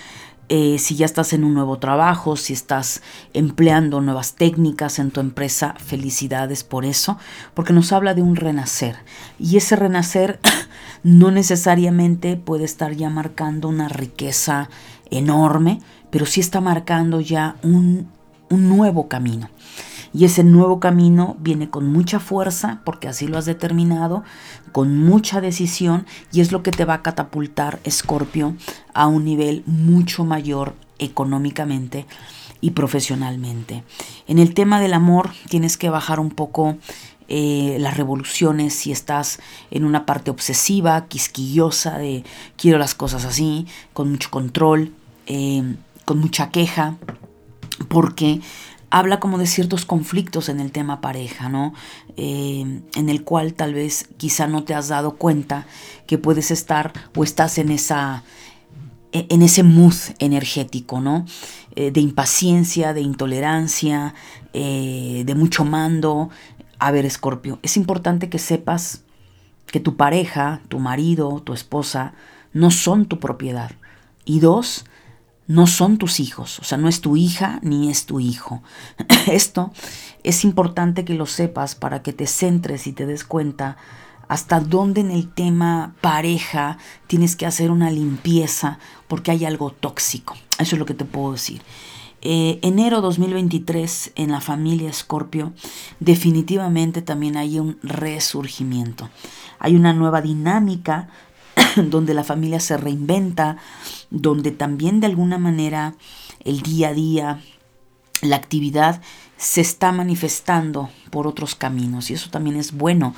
Eh, 0.49 0.79
si 0.79 0.95
ya 0.95 1.07
estás 1.07 1.33
en 1.33 1.43
un 1.43 1.55
nuevo 1.55 1.79
trabajo, 1.79 2.37
si 2.37 2.53
estás 2.53 3.03
empleando 3.33 4.01
nuevas 4.01 4.35
técnicas 4.35 4.99
en 4.99 5.11
tu 5.11 5.21
empresa, 5.21 5.75
felicidades 5.79 6.65
por 6.65 6.85
eso, 6.85 7.19
porque 7.55 7.73
nos 7.73 7.93
habla 7.93 8.15
de 8.15 8.23
un 8.23 8.37
renacer. 8.37 8.97
Y 9.39 9.57
ese 9.57 9.77
renacer 9.77 10.41
no 11.03 11.31
necesariamente 11.31 12.37
puede 12.37 12.65
estar 12.65 12.93
ya 12.93 13.09
marcando 13.09 13.69
una 13.69 13.89
riqueza 13.89 14.69
enorme, 15.11 15.81
pero 16.11 16.27
sí 16.27 16.41
está 16.41 16.61
marcando 16.61 17.21
ya 17.21 17.57
un, 17.63 18.09
un 18.51 18.69
nuevo 18.69 19.09
camino. 19.09 19.49
Y 20.15 20.25
ese 20.25 20.45
nuevo 20.45 20.79
camino 20.79 21.37
viene 21.41 21.69
con 21.69 21.93
mucha 21.93 22.21
fuerza, 22.21 22.81
porque 22.85 23.09
así 23.09 23.27
lo 23.27 23.37
has 23.37 23.47
determinado, 23.47 24.23
con 24.71 24.97
mucha 24.99 25.41
decisión, 25.41 26.07
y 26.33 26.41
es 26.41 26.53
lo 26.53 26.63
que 26.63 26.71
te 26.71 26.85
va 26.85 26.95
a 26.95 27.03
catapultar, 27.03 27.81
Escorpio, 27.83 28.55
a 28.95 29.09
un 29.09 29.25
nivel 29.25 29.65
mucho 29.67 30.25
mayor 30.25 30.75
económicamente 31.01 32.07
y 32.61 32.71
profesionalmente. 32.71 33.83
En 34.29 34.39
el 34.39 34.55
tema 34.55 34.81
del 34.81 34.95
amor 34.95 35.31
tienes 35.49 35.77
que 35.77 35.91
bajar 35.91 36.21
un 36.21 36.31
poco 36.31 36.79
eh, 37.27 37.77
las 37.81 37.97
revoluciones 37.97 38.75
si 38.75 38.93
estás 38.93 39.41
en 39.71 39.85
una 39.85 40.07
parte 40.07 40.31
obsesiva, 40.31 41.07
quisquillosa 41.07 41.99
de 41.99 42.23
quiero 42.57 42.79
las 42.79 42.95
cosas 42.95 43.25
así, 43.25 43.67
con 43.93 44.11
mucho 44.11 44.31
control, 44.31 44.93
eh, 45.27 45.75
con 46.05 46.19
mucha 46.19 46.51
queja, 46.51 46.97
porque 47.89 48.41
habla 48.95 49.19
como 49.19 49.39
de 49.39 49.49
ciertos 49.49 49.85
conflictos 49.85 50.49
en 50.49 50.61
el 50.61 50.71
tema 50.71 51.01
pareja, 51.01 51.49
¿no? 51.49 51.75
Eh, 52.17 52.81
en 52.95 53.09
el 53.09 53.25
cual 53.25 53.55
tal 53.55 53.75
vez 53.75 54.09
quizá 54.19 54.47
no 54.47 54.63
te 54.63 54.73
has 54.73 54.87
dado 54.87 55.17
cuenta 55.17 55.67
que 56.07 56.17
puedes 56.17 56.53
estar 56.53 56.93
o 57.17 57.25
estás 57.25 57.59
en 57.59 57.73
esa 57.73 58.23
e, 59.11 59.27
en 59.31 59.43
ese 59.43 59.65
mood 59.65 59.97
energético, 60.21 61.01
¿no? 61.01 61.27
Eh, 61.75 61.91
de 61.91 62.01
impaciencia, 62.01 62.95
de 62.95 63.01
intolerancia, 63.01 64.15
eh, 64.53 65.25
de 65.27 65.35
mucho 65.35 65.65
mando. 65.65 66.31
A 66.79 66.93
ver, 66.93 67.05
Escorpio, 67.05 67.59
es 67.63 67.77
importante 67.77 68.29
que 68.31 68.39
sepas 68.39 69.03
que 69.67 69.81
tu 69.81 69.97
pareja, 69.97 70.61
tu 70.69 70.79
marido, 70.79 71.41
tu 71.41 71.53
esposa, 71.53 72.15
no 72.53 72.71
son 72.71 73.07
tu 73.07 73.19
propiedad. 73.19 73.73
Y 74.25 74.39
dos, 74.39 74.85
no 75.47 75.67
son 75.67 75.99
tus 75.99 76.21
hijos, 76.21 76.59
o 76.59 76.65
sea, 76.65 76.79
no 76.79 76.89
es 76.89 77.01
tu 77.01 77.17
hija 77.17 77.59
ni 77.63 77.91
es 77.91 78.07
tu 78.07 78.21
hijo. 78.21 78.63
Esto 79.27 79.73
es 80.23 80.45
importante 80.45 81.05
que 81.05 81.15
lo 81.15 81.27
sepas 81.27 81.75
para 81.75 82.03
que 82.03 82.13
te 82.13 82.27
centres 82.27 82.87
y 82.87 82.93
te 82.93 83.07
des 83.07 83.25
cuenta 83.25 83.77
hasta 84.29 84.61
dónde 84.61 85.03
en 85.03 85.11
el 85.11 85.33
tema 85.33 85.95
pareja 86.01 86.79
tienes 87.07 87.37
que 87.37 87.47
hacer 87.47 87.71
una 87.71 87.91
limpieza 87.91 88.79
porque 89.07 89.31
hay 89.31 89.45
algo 89.45 89.71
tóxico. 89.71 90.35
Eso 90.59 90.77
es 90.77 90.79
lo 90.79 90.87
que 90.87 90.95
te 90.95 91.05
puedo 91.05 91.33
decir. 91.33 91.63
Eh, 92.23 92.59
enero 92.63 93.03
2023 93.03 94.13
en 94.15 94.33
la 94.33 94.41
familia 94.41 94.89
Escorpio 94.89 95.53
definitivamente 96.01 97.03
también 97.03 97.37
hay 97.37 97.59
un 97.59 97.79
resurgimiento. 97.83 99.11
Hay 99.59 99.77
una 99.77 99.93
nueva 99.93 100.23
dinámica 100.23 101.09
donde 101.91 102.15
la 102.15 102.25
familia 102.25 102.61
se 102.61 102.77
reinventa, 102.77 103.57
donde 104.11 104.51
también 104.51 105.01
de 105.01 105.07
alguna 105.07 105.39
manera 105.39 105.95
el 106.45 106.61
día 106.61 106.89
a 106.89 106.95
día, 106.95 107.41
la 108.23 108.37
actividad 108.37 109.01
se 109.37 109.61
está 109.61 109.93
manifestando 109.93 110.91
por 111.11 111.27
otros 111.27 111.55
caminos 111.55 112.11
y 112.11 112.15
eso 112.15 112.31
también 112.31 112.57
es 112.57 112.73
bueno 112.73 113.15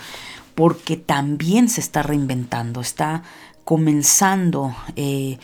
porque 0.55 0.97
también 0.97 1.69
se 1.69 1.81
está 1.81 2.03
reinventando, 2.03 2.81
está 2.81 3.23
comenzando 3.65 4.75
eh, 4.97 5.39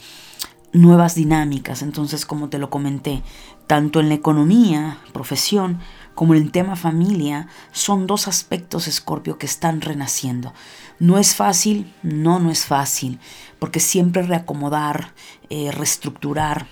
nuevas 0.73 1.14
dinámicas. 1.14 1.83
Entonces, 1.83 2.25
como 2.25 2.49
te 2.49 2.59
lo 2.59 2.71
comenté, 2.71 3.23
tanto 3.66 4.00
en 4.00 4.09
la 4.09 4.14
economía, 4.14 4.99
profesión, 5.12 5.81
como 6.14 6.35
en 6.35 6.42
el 6.42 6.50
tema 6.50 6.76
familia, 6.76 7.47
son 7.73 8.07
dos 8.07 8.26
aspectos, 8.26 8.88
Escorpio, 8.88 9.38
que 9.38 9.47
están 9.47 9.81
renaciendo. 9.83 10.54
No 11.02 11.18
es 11.18 11.35
fácil, 11.35 11.92
no, 12.04 12.38
no 12.38 12.52
es 12.52 12.64
fácil, 12.64 13.18
porque 13.59 13.80
siempre 13.80 14.23
reacomodar, 14.23 15.14
eh, 15.50 15.73
reestructurar, 15.73 16.68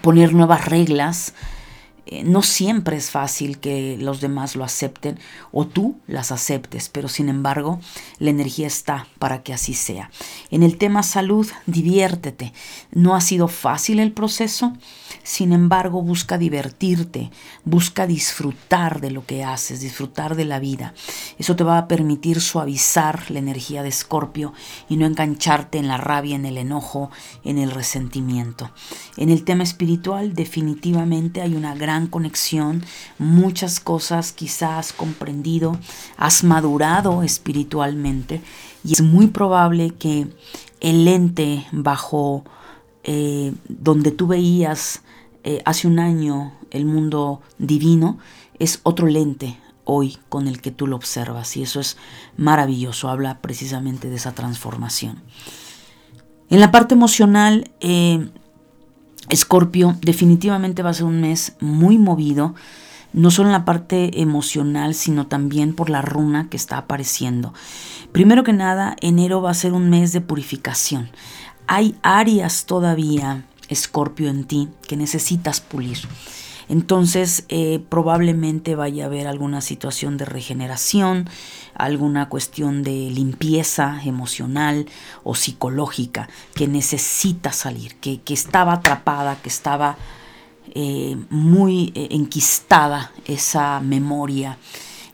poner 0.00 0.32
nuevas 0.32 0.66
reglas, 0.66 1.34
eh, 2.06 2.22
no 2.22 2.42
siempre 2.42 2.96
es 2.96 3.10
fácil 3.10 3.58
que 3.58 3.96
los 3.98 4.20
demás 4.20 4.54
lo 4.54 4.62
acepten 4.62 5.18
o 5.50 5.66
tú 5.66 5.98
las 6.06 6.30
aceptes, 6.30 6.88
pero 6.88 7.08
sin 7.08 7.28
embargo 7.28 7.80
la 8.20 8.30
energía 8.30 8.68
está 8.68 9.08
para 9.18 9.42
que 9.42 9.52
así 9.52 9.74
sea. 9.74 10.08
En 10.52 10.62
el 10.62 10.78
tema 10.78 11.02
salud, 11.02 11.48
diviértete. 11.66 12.52
No 12.92 13.16
ha 13.16 13.20
sido 13.20 13.48
fácil 13.48 13.98
el 13.98 14.12
proceso, 14.12 14.72
sin 15.22 15.52
embargo 15.52 16.02
busca 16.02 16.36
divertirte, 16.36 17.30
busca 17.64 18.06
disfrutar 18.06 19.00
de 19.00 19.10
lo 19.10 19.24
que 19.24 19.44
haces, 19.44 19.80
disfrutar 19.80 20.36
de 20.36 20.44
la 20.44 20.58
vida. 20.58 20.94
Eso 21.38 21.56
te 21.56 21.64
va 21.64 21.78
a 21.78 21.88
permitir 21.88 22.40
suavizar 22.40 23.30
la 23.30 23.38
energía 23.38 23.82
de 23.82 23.88
Escorpio 23.88 24.52
y 24.88 24.96
no 24.96 25.06
engancharte 25.06 25.78
en 25.78 25.88
la 25.88 25.96
rabia, 25.96 26.36
en 26.36 26.44
el 26.44 26.58
enojo, 26.58 27.10
en 27.44 27.58
el 27.58 27.70
resentimiento. 27.70 28.70
En 29.16 29.30
el 29.30 29.44
tema 29.44 29.62
espiritual 29.62 30.34
definitivamente 30.34 31.40
hay 31.40 31.54
una 31.54 31.74
gran 31.74 32.06
conexión, 32.08 32.84
muchas 33.18 33.80
cosas 33.80 34.32
quizás 34.32 34.66
has 34.76 34.92
comprendido, 34.92 35.78
has 36.16 36.44
madurado 36.44 37.22
espiritualmente 37.22 38.40
y 38.84 38.92
es 38.92 39.02
muy 39.02 39.28
probable 39.28 39.90
que 39.90 40.28
el 40.80 41.04
lente 41.04 41.66
bajo 41.72 42.44
eh, 43.04 43.52
donde 43.68 44.10
tú 44.10 44.26
veías 44.26 45.02
eh, 45.46 45.62
hace 45.64 45.86
un 45.86 46.00
año 46.00 46.52
el 46.72 46.86
mundo 46.86 47.40
divino 47.58 48.18
es 48.58 48.80
otro 48.82 49.06
lente 49.06 49.56
hoy 49.84 50.18
con 50.28 50.48
el 50.48 50.60
que 50.60 50.72
tú 50.72 50.88
lo 50.88 50.96
observas 50.96 51.56
y 51.56 51.62
eso 51.62 51.78
es 51.78 51.96
maravilloso, 52.36 53.08
habla 53.08 53.38
precisamente 53.40 54.10
de 54.10 54.16
esa 54.16 54.32
transformación. 54.32 55.22
En 56.50 56.58
la 56.58 56.72
parte 56.72 56.94
emocional, 56.94 57.70
eh, 57.78 58.28
Escorpio 59.28 59.96
definitivamente 60.00 60.82
va 60.82 60.90
a 60.90 60.94
ser 60.94 61.04
un 61.04 61.20
mes 61.20 61.54
muy 61.60 61.96
movido, 61.96 62.56
no 63.12 63.30
solo 63.30 63.50
en 63.50 63.52
la 63.52 63.64
parte 63.64 64.20
emocional, 64.20 64.94
sino 64.94 65.28
también 65.28 65.76
por 65.76 65.90
la 65.90 66.02
runa 66.02 66.48
que 66.50 66.56
está 66.56 66.76
apareciendo. 66.76 67.54
Primero 68.10 68.42
que 68.42 68.52
nada, 68.52 68.96
enero 69.00 69.42
va 69.42 69.52
a 69.52 69.54
ser 69.54 69.74
un 69.74 69.90
mes 69.90 70.12
de 70.12 70.22
purificación. 70.22 71.08
Hay 71.68 71.94
áreas 72.02 72.66
todavía, 72.66 73.44
Escorpio, 73.68 74.28
en 74.28 74.44
ti 74.44 74.68
que 74.86 74.96
necesitas 74.96 75.60
pulir. 75.60 75.98
Entonces 76.68 77.44
eh, 77.48 77.80
probablemente 77.88 78.74
vaya 78.74 79.04
a 79.04 79.06
haber 79.06 79.28
alguna 79.28 79.60
situación 79.60 80.16
de 80.16 80.24
regeneración, 80.24 81.28
alguna 81.74 82.28
cuestión 82.28 82.82
de 82.82 83.10
limpieza 83.10 84.00
emocional 84.04 84.86
o 85.22 85.34
psicológica 85.34 86.28
que 86.54 86.66
necesita 86.66 87.52
salir, 87.52 87.94
que, 87.96 88.20
estaba 88.28 88.74
atrapada, 88.74 89.40
que 89.40 89.48
estaba 89.48 89.96
eh, 90.74 91.16
muy 91.30 91.92
eh, 91.94 92.08
enquistada 92.10 93.12
esa 93.26 93.80
memoria 93.80 94.58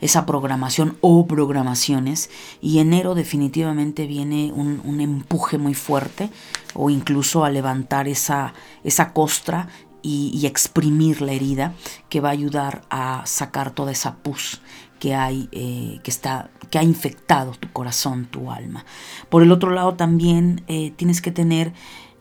esa 0.03 0.27
programación 0.27 0.99
o 1.01 1.27
programaciones 1.27 2.29
y 2.61 2.81
enero 2.81 3.15
definitivamente 3.15 4.07
viene 4.07 4.53
un, 4.53 5.01
empuje 5.01 5.59
muy 5.59 5.75
fuerte 5.75 6.29
o 6.75 6.91
incluso 6.91 7.45
a 7.45 7.51
levantar 7.51 8.09
esa, 8.09 8.53
esa 8.85 9.13
costra 9.13 9.69
y, 10.03 10.45
exprimir 10.45 11.23
la 11.23 11.33
herida 11.33 11.75
que 12.09 12.21
va 12.21 12.31
a 12.31 12.33
ayudar 12.33 12.83
a 12.91 13.23
sacar 13.25 13.71
toda 13.71 13.93
esa 13.93 14.17
pus 14.17 14.61
que 14.99 15.15
hay, 15.15 15.49
eh, 15.53 16.01
que, 16.03 16.11
está, 16.11 16.51
que 16.69 16.79
ha 16.79 16.83
infectado 16.83 17.53
tu 17.53 17.71
corazón, 17.73 18.27
tu 18.27 18.51
alma. 18.51 18.85
Por 19.29 19.45
el 19.45 19.53
otro 19.53 19.71
lado 19.71 19.95
también 19.95 20.65
eh, 20.67 20.93
tienes 20.97 21.21
que 21.23 21.31
tener 21.31 21.73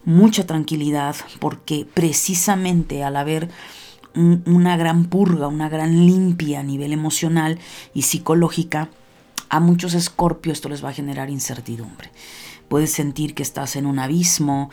mucha 0.05 0.45
tranquilidad 0.45 1.15
porque 1.39 1.87
precisamente 1.91 3.03
al 3.03 3.15
haber 3.15 3.49
una 4.15 4.77
gran 4.77 5.05
purga, 5.05 5.47
una 5.47 5.69
gran 5.69 6.05
limpia 6.05 6.59
a 6.59 6.63
nivel 6.63 6.93
emocional 6.93 7.59
y 7.93 8.03
psicológica, 8.03 8.89
a 9.49 9.59
muchos 9.59 9.93
escorpios 9.93 10.57
esto 10.57 10.69
les 10.69 10.83
va 10.83 10.89
a 10.89 10.93
generar 10.93 11.29
incertidumbre. 11.29 12.11
Puedes 12.69 12.91
sentir 12.91 13.33
que 13.33 13.43
estás 13.43 13.75
en 13.75 13.85
un 13.85 13.99
abismo, 13.99 14.69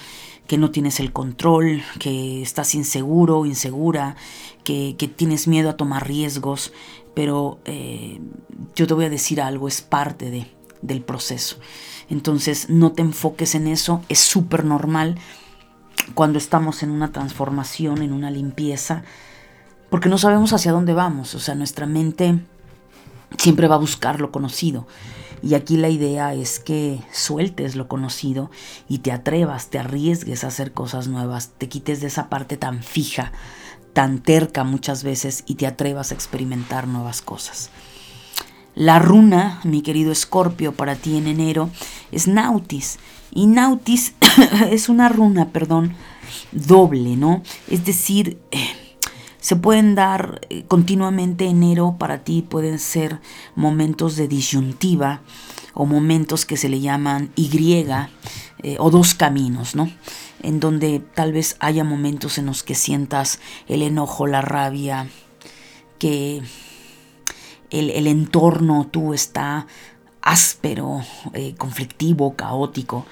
que 0.47 0.57
no 0.57 0.71
tienes 0.71 1.01
el 1.01 1.13
control, 1.13 1.83
que 1.99 2.43
estás 2.43 2.77
inseguro, 2.77 3.45
insegura, 3.45 4.15
que, 4.63 4.95
tienes 5.17 5.49
miedo 5.49 5.71
a 5.71 5.77
tomar 5.77 6.07
riesgos, 6.07 6.73
pero 7.15 7.59
eh, 7.65 8.21
yo 8.77 8.87
te 8.87 8.95
voy 8.95 9.07
a 9.07 9.11
decir 9.11 9.41
algo, 9.41 9.67
es 9.67 9.83
parte 9.83 10.31
de, 10.31 10.47
del 10.81 11.03
proceso. 11.03 11.57
Entonces 12.09 12.71
no 12.71 12.93
te 12.93 13.03
enfoques 13.03 13.57
en 13.57 13.67
eso, 13.67 14.03
es 14.09 14.21
súper 14.21 14.65
normal 14.65 15.17
cuando 16.15 16.39
estamos 16.39 16.83
en 16.83 16.91
una 16.91 17.13
transformación, 17.13 18.03
en 18.03 18.13
una 18.13 18.31
limpieza, 18.31 19.03
porque 19.91 20.09
no 20.09 20.19
sabemos 20.19 20.53
hacia 20.53 20.73
dónde 20.73 20.95
vamos, 20.95 21.35
o 21.35 21.41
sea, 21.41 21.55
nuestra 21.55 21.87
mente 21.87 22.39
siempre 23.37 23.69
va 23.69 23.77
a 23.77 23.79
buscar 23.79 24.21
lo 24.21 24.31
conocido. 24.31 24.87
Y 25.43 25.55
aquí 25.55 25.77
la 25.77 25.89
idea 25.89 26.35
es 26.35 26.59
que 26.59 27.01
sueltes 27.13 27.77
lo 27.77 27.87
conocido 27.87 28.51
y 28.89 28.99
te 28.99 29.13
atrevas, 29.13 29.69
te 29.69 29.79
arriesgues 29.79 30.43
a 30.43 30.49
hacer 30.49 30.73
cosas 30.73 31.07
nuevas, 31.07 31.53
te 31.59 31.69
quites 31.69 32.01
de 32.01 32.09
esa 32.09 32.29
parte 32.29 32.57
tan 32.57 32.83
fija, 32.83 33.33
tan 33.93 34.19
terca 34.19 34.65
muchas 34.65 35.05
veces 35.05 35.45
y 35.47 35.55
te 35.55 35.67
atrevas 35.67 36.11
a 36.11 36.15
experimentar 36.15 36.89
nuevas 36.89 37.23
cosas. 37.23 37.71
La 38.75 38.99
runa, 38.99 39.61
mi 39.65 39.83
querido 39.83 40.13
Escorpio, 40.13 40.73
para 40.73 40.97
ti 40.97 41.17
en 41.17 41.27
enero 41.27 41.71
es 42.13 42.29
Nautis. 42.29 42.99
Y 43.31 43.47
Nautis 43.47 44.15
es 44.71 44.89
una 44.89 45.09
runa, 45.09 45.51
perdón, 45.51 45.95
doble, 46.53 47.17
¿no? 47.17 47.43
Es 47.69 47.85
decir, 47.85 48.39
eh, 48.51 48.88
se 49.41 49.57
pueden 49.57 49.95
dar 49.95 50.41
eh, 50.51 50.65
continuamente 50.67 51.47
enero 51.47 51.97
para 51.99 52.25
ti, 52.25 52.43
pueden 52.43 52.79
ser 52.79 53.21
momentos 53.55 54.17
de 54.17 54.29
disyuntiva 54.29 55.21
o 55.75 55.87
momentos 55.87 56.45
que 56.45 56.57
se 56.57 56.69
le 56.69 56.81
llaman 56.81 57.31
Y 57.37 57.51
eh, 58.63 58.77
o 58.81 58.91
dos 58.91 59.15
caminos, 59.15 59.77
¿no? 59.77 59.91
En 60.43 60.59
donde 60.59 60.99
tal 60.99 61.33
vez 61.33 61.57
haya 61.61 61.85
momentos 61.85 62.39
en 62.39 62.47
los 62.47 62.63
que 62.63 62.75
sientas 62.75 63.39
el 63.69 63.83
enojo, 63.83 64.27
la 64.27 64.41
rabia, 64.41 65.09
que 65.99 66.43
el, 67.71 67.91
el 67.91 68.07
entorno 68.07 68.89
tú 68.91 69.15
está 69.15 69.67
áspero, 70.29 71.01
eh, 71.33 71.55
conflictivo, 71.57 72.35
caótico, 72.37 73.07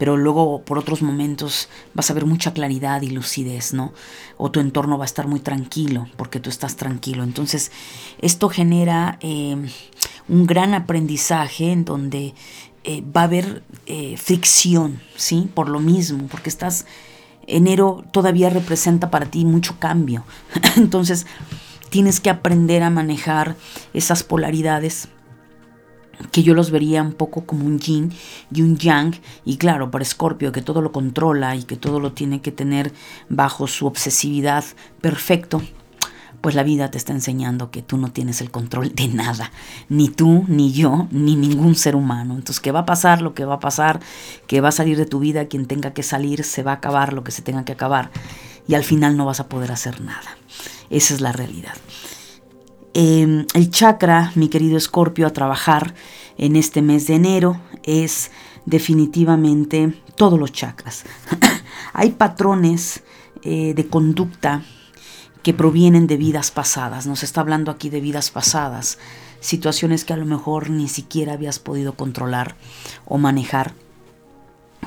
pero 0.00 0.16
luego 0.16 0.62
por 0.62 0.78
otros 0.78 1.02
momentos 1.02 1.68
vas 1.92 2.10
a 2.10 2.14
ver 2.14 2.24
mucha 2.24 2.54
claridad 2.54 3.02
y 3.02 3.10
lucidez, 3.10 3.74
¿no? 3.74 3.92
O 4.38 4.50
tu 4.50 4.58
entorno 4.60 4.96
va 4.96 5.04
a 5.04 5.12
estar 5.12 5.28
muy 5.28 5.40
tranquilo 5.40 6.08
porque 6.16 6.40
tú 6.40 6.48
estás 6.48 6.76
tranquilo. 6.76 7.22
Entonces, 7.22 7.70
esto 8.22 8.48
genera 8.48 9.18
eh, 9.20 9.58
un 10.26 10.46
gran 10.46 10.72
aprendizaje 10.72 11.70
en 11.70 11.84
donde 11.84 12.32
eh, 12.84 13.04
va 13.14 13.20
a 13.20 13.24
haber 13.24 13.62
fricción, 14.16 15.02
¿sí? 15.16 15.50
Por 15.52 15.68
lo 15.68 15.80
mismo, 15.80 16.28
porque 16.28 16.48
estás, 16.48 16.86
enero 17.46 18.02
todavía 18.10 18.48
representa 18.48 19.10
para 19.10 19.26
ti 19.26 19.44
mucho 19.44 19.78
cambio. 19.78 20.24
Entonces, 20.76 21.26
tienes 21.90 22.20
que 22.20 22.30
aprender 22.30 22.82
a 22.82 22.88
manejar 22.88 23.54
esas 23.92 24.22
polaridades 24.22 25.08
que 26.32 26.42
yo 26.42 26.54
los 26.54 26.70
vería 26.70 27.02
un 27.02 27.12
poco 27.12 27.44
como 27.46 27.64
un 27.64 27.78
yin 27.78 28.12
y 28.52 28.62
un 28.62 28.76
yang, 28.76 29.14
y 29.44 29.56
claro, 29.56 29.90
para 29.90 30.04
Scorpio, 30.04 30.52
que 30.52 30.62
todo 30.62 30.82
lo 30.82 30.92
controla 30.92 31.56
y 31.56 31.64
que 31.64 31.76
todo 31.76 32.00
lo 32.00 32.12
tiene 32.12 32.40
que 32.40 32.52
tener 32.52 32.92
bajo 33.28 33.66
su 33.66 33.86
obsesividad 33.86 34.64
perfecto, 35.00 35.62
pues 36.40 36.54
la 36.54 36.62
vida 36.62 36.90
te 36.90 36.98
está 36.98 37.12
enseñando 37.12 37.70
que 37.70 37.82
tú 37.82 37.98
no 37.98 38.12
tienes 38.12 38.40
el 38.40 38.50
control 38.50 38.94
de 38.94 39.08
nada, 39.08 39.52
ni 39.88 40.08
tú, 40.08 40.44
ni 40.48 40.72
yo, 40.72 41.06
ni 41.10 41.36
ningún 41.36 41.74
ser 41.74 41.96
humano. 41.96 42.34
Entonces, 42.34 42.60
¿qué 42.60 42.72
va 42.72 42.80
a 42.80 42.86
pasar? 42.86 43.20
Lo 43.20 43.34
que 43.34 43.44
va 43.44 43.56
a 43.56 43.60
pasar, 43.60 44.00
que 44.46 44.60
va 44.60 44.68
a 44.68 44.72
salir 44.72 44.96
de 44.96 45.06
tu 45.06 45.18
vida 45.18 45.46
quien 45.46 45.66
tenga 45.66 45.92
que 45.92 46.02
salir, 46.02 46.44
se 46.44 46.62
va 46.62 46.72
a 46.72 46.76
acabar 46.76 47.12
lo 47.12 47.24
que 47.24 47.32
se 47.32 47.42
tenga 47.42 47.64
que 47.64 47.72
acabar, 47.72 48.10
y 48.66 48.74
al 48.74 48.84
final 48.84 49.16
no 49.16 49.26
vas 49.26 49.40
a 49.40 49.48
poder 49.48 49.72
hacer 49.72 50.00
nada. 50.00 50.38
Esa 50.88 51.14
es 51.14 51.20
la 51.20 51.32
realidad. 51.32 51.74
Em, 52.92 53.46
el 53.54 53.70
chakra, 53.70 54.32
mi 54.34 54.48
querido 54.48 54.76
Escorpio, 54.76 55.26
a 55.26 55.32
trabajar 55.32 55.94
en 56.38 56.56
este 56.56 56.82
mes 56.82 57.06
de 57.06 57.14
enero 57.14 57.60
es 57.84 58.32
definitivamente 58.66 59.94
todos 60.16 60.38
los 60.38 60.50
chakras. 60.52 61.04
Hay 61.92 62.10
patrones 62.10 63.02
eh, 63.42 63.74
de 63.74 63.86
conducta 63.86 64.64
que 65.44 65.54
provienen 65.54 66.08
de 66.08 66.16
vidas 66.16 66.50
pasadas. 66.50 67.06
Nos 67.06 67.22
está 67.22 67.40
hablando 67.42 67.70
aquí 67.70 67.90
de 67.90 68.00
vidas 68.00 68.30
pasadas, 68.30 68.98
situaciones 69.38 70.04
que 70.04 70.12
a 70.12 70.16
lo 70.16 70.26
mejor 70.26 70.68
ni 70.68 70.88
siquiera 70.88 71.34
habías 71.34 71.60
podido 71.60 71.94
controlar 71.94 72.56
o 73.06 73.18
manejar, 73.18 73.72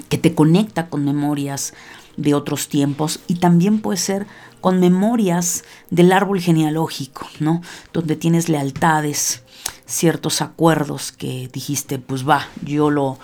que 0.10 0.18
te 0.18 0.36
conecta 0.36 0.89
con 0.89 1.06
memorias 1.06 1.74
de 2.18 2.34
otros 2.36 2.68
tiempos 2.68 3.22
y 3.28 3.36
también 3.36 3.80
puede 3.80 3.98
ser 3.98 4.28
con 4.63 4.80
memorias 4.80 5.65
del 5.89 6.13
árbol 6.13 6.39
genealógico, 6.39 7.28
¿no? 7.41 7.62
Donde 7.91 8.15
tienes 8.15 8.47
lealtades, 8.47 9.43
ciertos 9.86 10.41
acuerdos 10.41 11.12
que 11.12 11.49
dijiste, 11.52 11.99
pues 11.99 12.26
va, 12.26 12.47
yo 12.63 12.89
lo, 12.89 13.19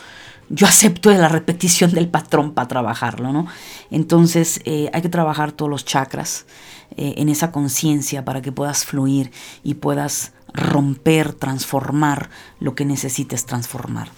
yo 0.50 0.68
acepto 0.68 1.10
la 1.12 1.30
repetición 1.30 1.92
del 1.92 2.10
patrón 2.10 2.52
para 2.52 2.68
trabajarlo, 2.68 3.32
¿no? 3.32 3.48
Entonces 3.90 4.60
eh, 4.66 4.90
hay 4.92 5.02
que 5.02 5.08
trabajar 5.08 5.54
todos 5.54 5.72
los 5.72 5.86
chakras 5.86 6.46
eh, 6.98 7.14
en 7.16 7.30
esa 7.30 7.54
conciencia 7.54 8.26
para 8.26 8.42
que 8.42 8.52
puedas 8.52 8.84
fluir 8.84 9.32
y 9.64 9.76
puedas 9.76 10.34
romper, 10.54 11.32
transformar 11.32 12.30
lo 12.60 12.76
que 12.76 12.84
necesites 12.84 13.46
transformar. 13.46 14.10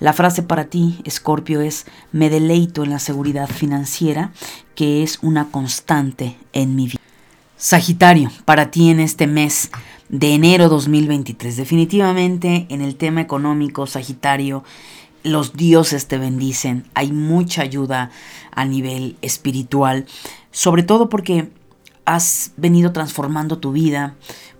La 0.00 0.12
frase 0.12 0.42
para 0.42 0.66
ti, 0.66 1.00
Escorpio, 1.04 1.60
es 1.60 1.86
me 2.12 2.30
deleito 2.30 2.84
en 2.84 2.90
la 2.90 3.00
seguridad 3.00 3.48
financiera, 3.48 4.32
que 4.74 5.02
es 5.02 5.18
una 5.22 5.50
constante 5.50 6.36
en 6.52 6.76
mi 6.76 6.86
vida. 6.86 7.00
Sagitario, 7.56 8.30
para 8.44 8.70
ti 8.70 8.90
en 8.90 9.00
este 9.00 9.26
mes 9.26 9.70
de 10.08 10.34
enero 10.34 10.68
2023, 10.68 11.56
definitivamente 11.56 12.66
en 12.68 12.80
el 12.80 12.94
tema 12.94 13.20
económico, 13.20 13.86
Sagitario, 13.88 14.62
los 15.24 15.54
dioses 15.54 16.06
te 16.06 16.18
bendicen, 16.18 16.84
hay 16.94 17.10
mucha 17.10 17.62
ayuda 17.62 18.12
a 18.52 18.64
nivel 18.64 19.16
espiritual, 19.20 20.06
sobre 20.52 20.84
todo 20.84 21.08
porque 21.08 21.50
has 22.04 22.52
venido 22.56 22.92
transformando 22.92 23.58
tu 23.58 23.72
vida, 23.72 24.14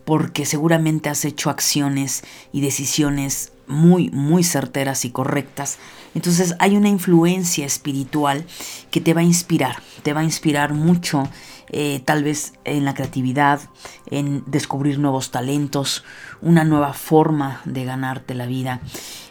porque 0.05 0.44
seguramente 0.44 1.09
has 1.09 1.24
hecho 1.24 1.51
acciones 1.51 2.24
y 2.53 2.61
decisiones 2.61 3.53
muy, 3.69 4.11
muy 4.11 4.43
certeras 4.43 5.05
y 5.05 5.11
correctas. 5.11 5.79
Entonces 6.15 6.55
hay 6.59 6.77
una 6.77 6.89
influencia 6.89 7.67
espiritual 7.67 8.45
que 8.91 9.01
te 9.01 9.15
va 9.15 9.21
a 9.21 9.25
inspirar, 9.25 9.77
te 10.03 10.13
va 10.13 10.21
a 10.21 10.25
inspirar 10.25 10.73
mucho, 10.75 11.29
eh, 11.71 12.01
tal 12.05 12.25
vez 12.25 12.55
en 12.65 12.85
la 12.85 12.95
creatividad, 12.95 13.61
en 14.07 14.43
descubrir 14.47 14.99
nuevos 14.99 15.31
talentos, 15.31 16.05
una 16.41 16.65
nueva 16.65 16.95
forma 16.95 17.61
de 17.65 17.85
ganarte 17.85 18.35
la 18.35 18.47
vida. 18.47 18.81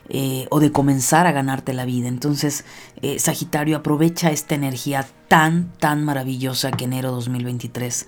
Eh, 0.09 0.47
o 0.51 0.61
de 0.61 0.71
comenzar 0.71 1.27
a 1.27 1.33
ganarte 1.33 1.73
la 1.73 1.83
vida. 1.83 2.07
Entonces, 2.07 2.63
eh, 3.01 3.19
Sagitario, 3.19 3.75
aprovecha 3.75 4.31
esta 4.31 4.55
energía 4.55 5.05
tan, 5.27 5.73
tan 5.79 6.05
maravillosa 6.05 6.71
que 6.71 6.85
enero 6.85 7.11
2023 7.11 8.07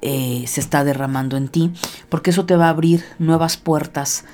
se 0.00 0.60
está 0.60 0.84
derramando 0.84 1.36
en 1.36 1.48
ti, 1.48 1.72
porque 2.08 2.30
eso 2.30 2.44
te 2.44 2.54
va 2.54 2.66
a 2.66 2.70
abrir 2.70 3.04
nuevas 3.18 3.56
puertas 3.56 4.24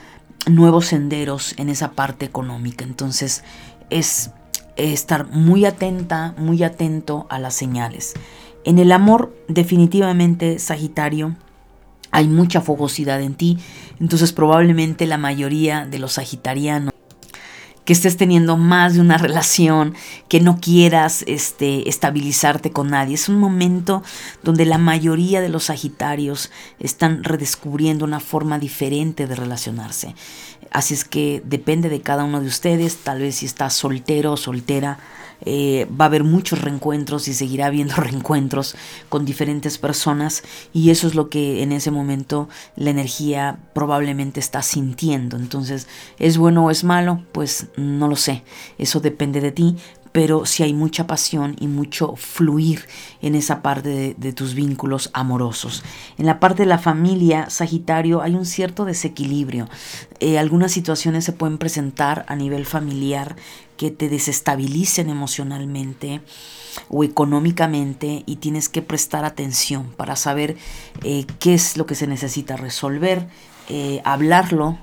nuevos 0.46 0.86
senderos 0.86 1.54
en 1.56 1.68
esa 1.68 1.92
parte 1.92 2.26
económica. 2.26 2.84
Entonces 2.84 3.44
es 3.90 4.30
estar 4.76 5.26
muy 5.28 5.64
atenta, 5.64 6.34
muy 6.38 6.62
atento 6.62 7.26
a 7.30 7.38
las 7.38 7.54
señales. 7.54 8.14
En 8.64 8.78
el 8.78 8.92
amor, 8.92 9.34
definitivamente, 9.48 10.58
Sagitario, 10.58 11.36
hay 12.10 12.26
mucha 12.26 12.60
fogosidad 12.60 13.20
en 13.20 13.34
ti, 13.34 13.58
entonces 14.00 14.32
probablemente 14.32 15.06
la 15.06 15.18
mayoría 15.18 15.86
de 15.86 15.98
los 15.98 16.14
sagitarianos 16.14 16.94
que 17.88 17.94
estés 17.94 18.18
teniendo 18.18 18.58
más 18.58 18.92
de 18.92 19.00
una 19.00 19.16
relación, 19.16 19.94
que 20.28 20.42
no 20.42 20.60
quieras 20.60 21.24
este, 21.26 21.88
estabilizarte 21.88 22.70
con 22.70 22.90
nadie. 22.90 23.14
Es 23.14 23.30
un 23.30 23.40
momento 23.40 24.02
donde 24.42 24.66
la 24.66 24.76
mayoría 24.76 25.40
de 25.40 25.48
los 25.48 25.64
Sagitarios 25.64 26.50
están 26.80 27.24
redescubriendo 27.24 28.04
una 28.04 28.20
forma 28.20 28.58
diferente 28.58 29.26
de 29.26 29.34
relacionarse. 29.34 30.14
Así 30.70 30.92
es 30.92 31.06
que 31.06 31.42
depende 31.46 31.88
de 31.88 32.02
cada 32.02 32.24
uno 32.24 32.42
de 32.42 32.48
ustedes, 32.48 32.98
tal 32.98 33.20
vez 33.20 33.36
si 33.36 33.46
estás 33.46 33.72
soltero 33.72 34.32
o 34.32 34.36
soltera, 34.36 34.98
eh, 35.42 35.86
va 35.88 36.06
a 36.06 36.08
haber 36.08 36.24
muchos 36.24 36.60
reencuentros 36.60 37.28
y 37.28 37.34
seguirá 37.34 37.66
habiendo 37.66 37.94
reencuentros 37.96 38.76
con 39.08 39.24
diferentes 39.24 39.78
personas 39.78 40.42
y 40.72 40.90
eso 40.90 41.06
es 41.06 41.14
lo 41.14 41.28
que 41.28 41.62
en 41.62 41.72
ese 41.72 41.90
momento 41.90 42.48
la 42.76 42.90
energía 42.90 43.58
probablemente 43.74 44.40
está 44.40 44.62
sintiendo. 44.62 45.36
Entonces, 45.36 45.86
¿es 46.18 46.38
bueno 46.38 46.66
o 46.66 46.70
es 46.70 46.84
malo? 46.84 47.22
Pues 47.32 47.68
no 47.76 48.08
lo 48.08 48.16
sé, 48.16 48.42
eso 48.78 49.00
depende 49.00 49.40
de 49.40 49.52
ti, 49.52 49.76
pero 50.12 50.46
si 50.46 50.62
hay 50.62 50.72
mucha 50.72 51.06
pasión 51.06 51.56
y 51.60 51.68
mucho 51.68 52.16
fluir 52.16 52.86
en 53.22 53.34
esa 53.34 53.62
parte 53.62 54.16
de, 54.16 54.32
tus 54.32 54.54
vínculos 54.54 55.10
amorosos. 55.12 55.82
En 56.16 56.26
la 56.26 56.40
parte 56.40 56.62
de 56.62 56.68
la 56.68 56.78
familia, 56.78 57.50
Sagitario, 57.50 58.22
hay 58.22 58.34
un 58.34 58.46
cierto 58.46 58.84
desequilibrio. 58.84 59.68
Eh, 60.20 60.38
algunas 60.38 60.72
situaciones 60.72 61.24
se 61.24 61.32
pueden 61.32 61.58
presentar 61.58 62.24
a 62.28 62.36
nivel 62.36 62.66
familiar 62.66 63.36
que 63.78 63.90
te 63.90 64.10
desestabilicen 64.10 65.08
emocionalmente 65.08 66.20
o 66.90 67.02
económicamente 67.02 68.24
y 68.26 68.36
tienes 68.36 68.68
que 68.68 68.82
prestar 68.82 69.24
atención 69.24 69.90
para 69.96 70.16
saber 70.16 70.58
eh, 71.02 71.24
qué 71.38 71.54
es 71.54 71.78
lo 71.78 71.86
que 71.86 71.94
se 71.94 72.06
necesita 72.06 72.58
resolver, 72.58 73.26
eh, 73.70 74.02
hablarlo, 74.04 74.78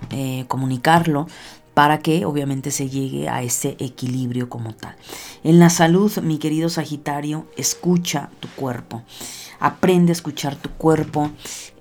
comunicarlo 0.48 1.28
para 1.76 2.00
que 2.00 2.26
obviamente 2.26 2.72
se 2.72 2.90
llegue 2.90 3.28
a 3.28 3.44
ese 3.44 3.76
equilibrio 3.80 4.50
como 4.50 4.74
tal. 4.74 4.96
En 5.44 5.60
la 5.60 5.70
salud, 5.70 6.12
mi 6.24 6.40
querido 6.40 6.70
Sagitario, 6.70 7.48
escucha 7.58 8.30
tu 8.40 8.48
cuerpo. 8.56 9.04
Aprende 9.60 10.12
a 10.12 10.14
escuchar 10.14 10.56
tu 10.56 10.70
cuerpo. 10.72 11.32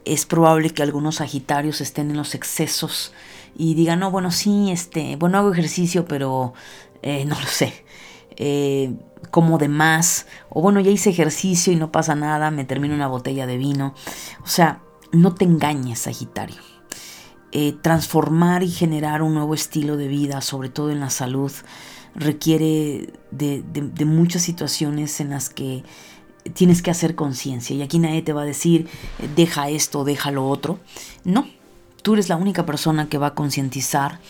Es 0.05 0.27
probable 0.27 0.71
que 0.71 0.83
algunos 0.83 1.17
Sagitarios 1.17 1.81
estén 1.81 2.11
en 2.11 2.17
los 2.17 2.35
excesos 2.35 3.13
y 3.57 3.75
diga, 3.75 3.95
no, 3.95 4.11
bueno, 4.11 4.33
sí, 4.33 4.73
este, 4.73 5.15
bueno, 5.15 5.39
hago 5.39 5.53
ejercicio, 5.53 6.07
pero 6.07 6.55
eh, 7.05 7.27
no 7.27 7.39
lo 7.39 7.47
sé, 7.47 7.85
eh, 8.37 8.95
como 9.31 9.59
de 9.59 9.69
más, 9.69 10.27
o 10.49 10.63
bueno, 10.63 10.81
ya 10.81 10.91
hice 10.91 11.11
ejercicio 11.11 11.71
y 11.71 11.77
no 11.77 11.93
pasa 11.93 12.15
nada, 12.15 12.51
me 12.51 12.65
termino 12.65 12.95
una 12.95 13.09
botella 13.09 13.47
de 13.47 13.59
vino. 13.59 13.95
O 14.43 14.47
sea, 14.47 14.81
no 15.13 15.35
te 15.35 15.45
engañes, 15.45 15.99
Sagitario. 15.99 16.57
Eh, 17.53 17.75
transformar 17.83 18.63
y 18.63 18.71
generar 18.71 19.23
un 19.23 19.35
nuevo 19.35 19.53
estilo 19.53 19.99
de 19.99 20.09
vida, 20.09 20.41
sobre 20.41 20.71
todo 20.71 20.91
en 20.91 21.01
la 21.01 21.11
salud, 21.11 21.53
requiere 22.15 23.13
de, 23.31 23.63
de 23.63 24.05
muchas 24.07 24.41
situaciones 24.41 25.21
en 25.21 25.29
las 25.29 25.51
que 25.51 25.85
tienes 26.55 26.81
que 26.81 26.91
hacer 26.91 27.15
conciencia. 27.15 27.77
Y 27.77 27.83
aquí 27.83 27.99
nadie 27.99 28.23
te 28.23 28.33
va 28.33 28.43
a 28.43 28.47
decir, 28.47 28.89
deja 29.37 29.69
esto, 29.69 30.05
deja 30.05 30.31
lo 30.31 30.49
otro. 30.49 30.79
No, 31.23 31.47
tú 32.03 32.15
eres 32.15 32.31
la 32.31 32.37
única 32.37 32.65
persona 32.65 33.11
que 33.11 33.19
va 33.19 33.29
a 33.29 33.35
concientizar 33.35 34.21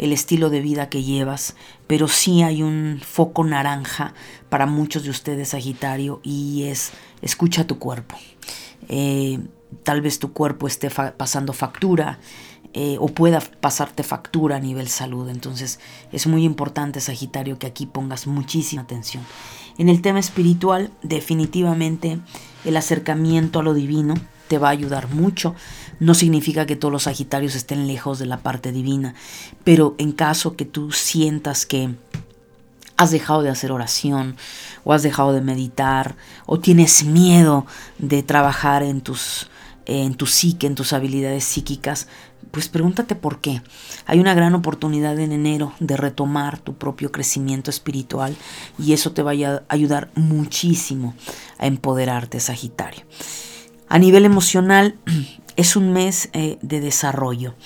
el 0.00 0.14
estilo 0.14 0.48
de 0.48 0.60
vida 0.60 0.88
que 0.88 1.02
llevas, 1.02 1.54
pero 1.86 2.08
sí 2.08 2.42
hay 2.42 2.62
un 2.62 3.02
foco 3.04 3.44
naranja 3.44 4.14
para 4.48 4.64
muchos 4.64 5.04
de 5.04 5.10
ustedes, 5.10 5.50
Sagitario, 5.50 6.20
y 6.22 6.64
es 6.64 6.92
escucha 7.20 7.66
tu 7.66 7.78
cuerpo. 7.78 8.16
Eh, 8.88 9.38
tal 9.82 10.00
vez 10.00 10.18
tu 10.18 10.32
cuerpo 10.32 10.66
esté 10.66 10.88
pasando 10.90 11.52
factura 11.52 12.18
eh, 12.72 12.96
o 12.98 13.08
pueda 13.08 13.40
pasarte 13.40 14.02
factura 14.02 14.56
a 14.56 14.60
nivel 14.60 14.88
salud. 14.88 15.28
Entonces 15.28 15.80
es 16.12 16.26
muy 16.26 16.44
importante, 16.44 17.02
Sagitario, 17.02 17.58
que 17.58 17.66
aquí 17.66 17.84
pongas 17.84 18.26
muchísima 18.26 18.82
atención. 18.82 19.22
En 19.76 19.90
el 19.90 20.00
tema 20.00 20.18
espiritual, 20.18 20.90
definitivamente 21.02 22.20
el 22.64 22.76
acercamiento 22.78 23.58
a 23.58 23.62
lo 23.62 23.74
divino 23.74 24.14
te 24.50 24.58
va 24.58 24.66
a 24.66 24.72
ayudar 24.72 25.14
mucho. 25.14 25.54
No 26.00 26.12
significa 26.12 26.66
que 26.66 26.74
todos 26.74 26.90
los 26.90 27.04
Sagitarios 27.04 27.54
estén 27.54 27.86
lejos 27.86 28.18
de 28.18 28.26
la 28.26 28.38
parte 28.38 28.72
divina, 28.72 29.14
pero 29.62 29.94
en 29.98 30.10
caso 30.10 30.56
que 30.56 30.64
tú 30.64 30.90
sientas 30.90 31.66
que 31.66 31.94
has 32.96 33.12
dejado 33.12 33.42
de 33.42 33.50
hacer 33.50 33.70
oración 33.70 34.36
o 34.82 34.92
has 34.92 35.04
dejado 35.04 35.32
de 35.32 35.40
meditar 35.40 36.16
o 36.46 36.58
tienes 36.58 37.04
miedo 37.04 37.64
de 37.98 38.24
trabajar 38.24 38.82
en 38.82 39.02
tus 39.02 39.46
en 39.86 40.14
tu 40.14 40.26
psique, 40.26 40.66
en 40.66 40.74
tus 40.74 40.92
habilidades 40.92 41.44
psíquicas, 41.44 42.08
pues 42.50 42.68
pregúntate 42.68 43.14
por 43.14 43.40
qué. 43.40 43.62
Hay 44.06 44.18
una 44.18 44.34
gran 44.34 44.54
oportunidad 44.54 45.18
en 45.18 45.32
enero 45.32 45.72
de 45.78 45.96
retomar 45.96 46.58
tu 46.58 46.74
propio 46.74 47.12
crecimiento 47.12 47.70
espiritual 47.70 48.36
y 48.78 48.94
eso 48.94 49.12
te 49.12 49.22
va 49.22 49.30
a 49.30 49.62
ayudar 49.68 50.10
muchísimo 50.16 51.14
a 51.58 51.66
empoderarte, 51.66 52.40
Sagitario. 52.40 53.04
A 53.90 53.98
nivel 53.98 54.24
emocional, 54.24 54.94
es 55.56 55.74
un 55.74 55.92
mes 55.92 56.30
eh, 56.32 56.58
de 56.62 56.80
desarrollo. 56.80 57.56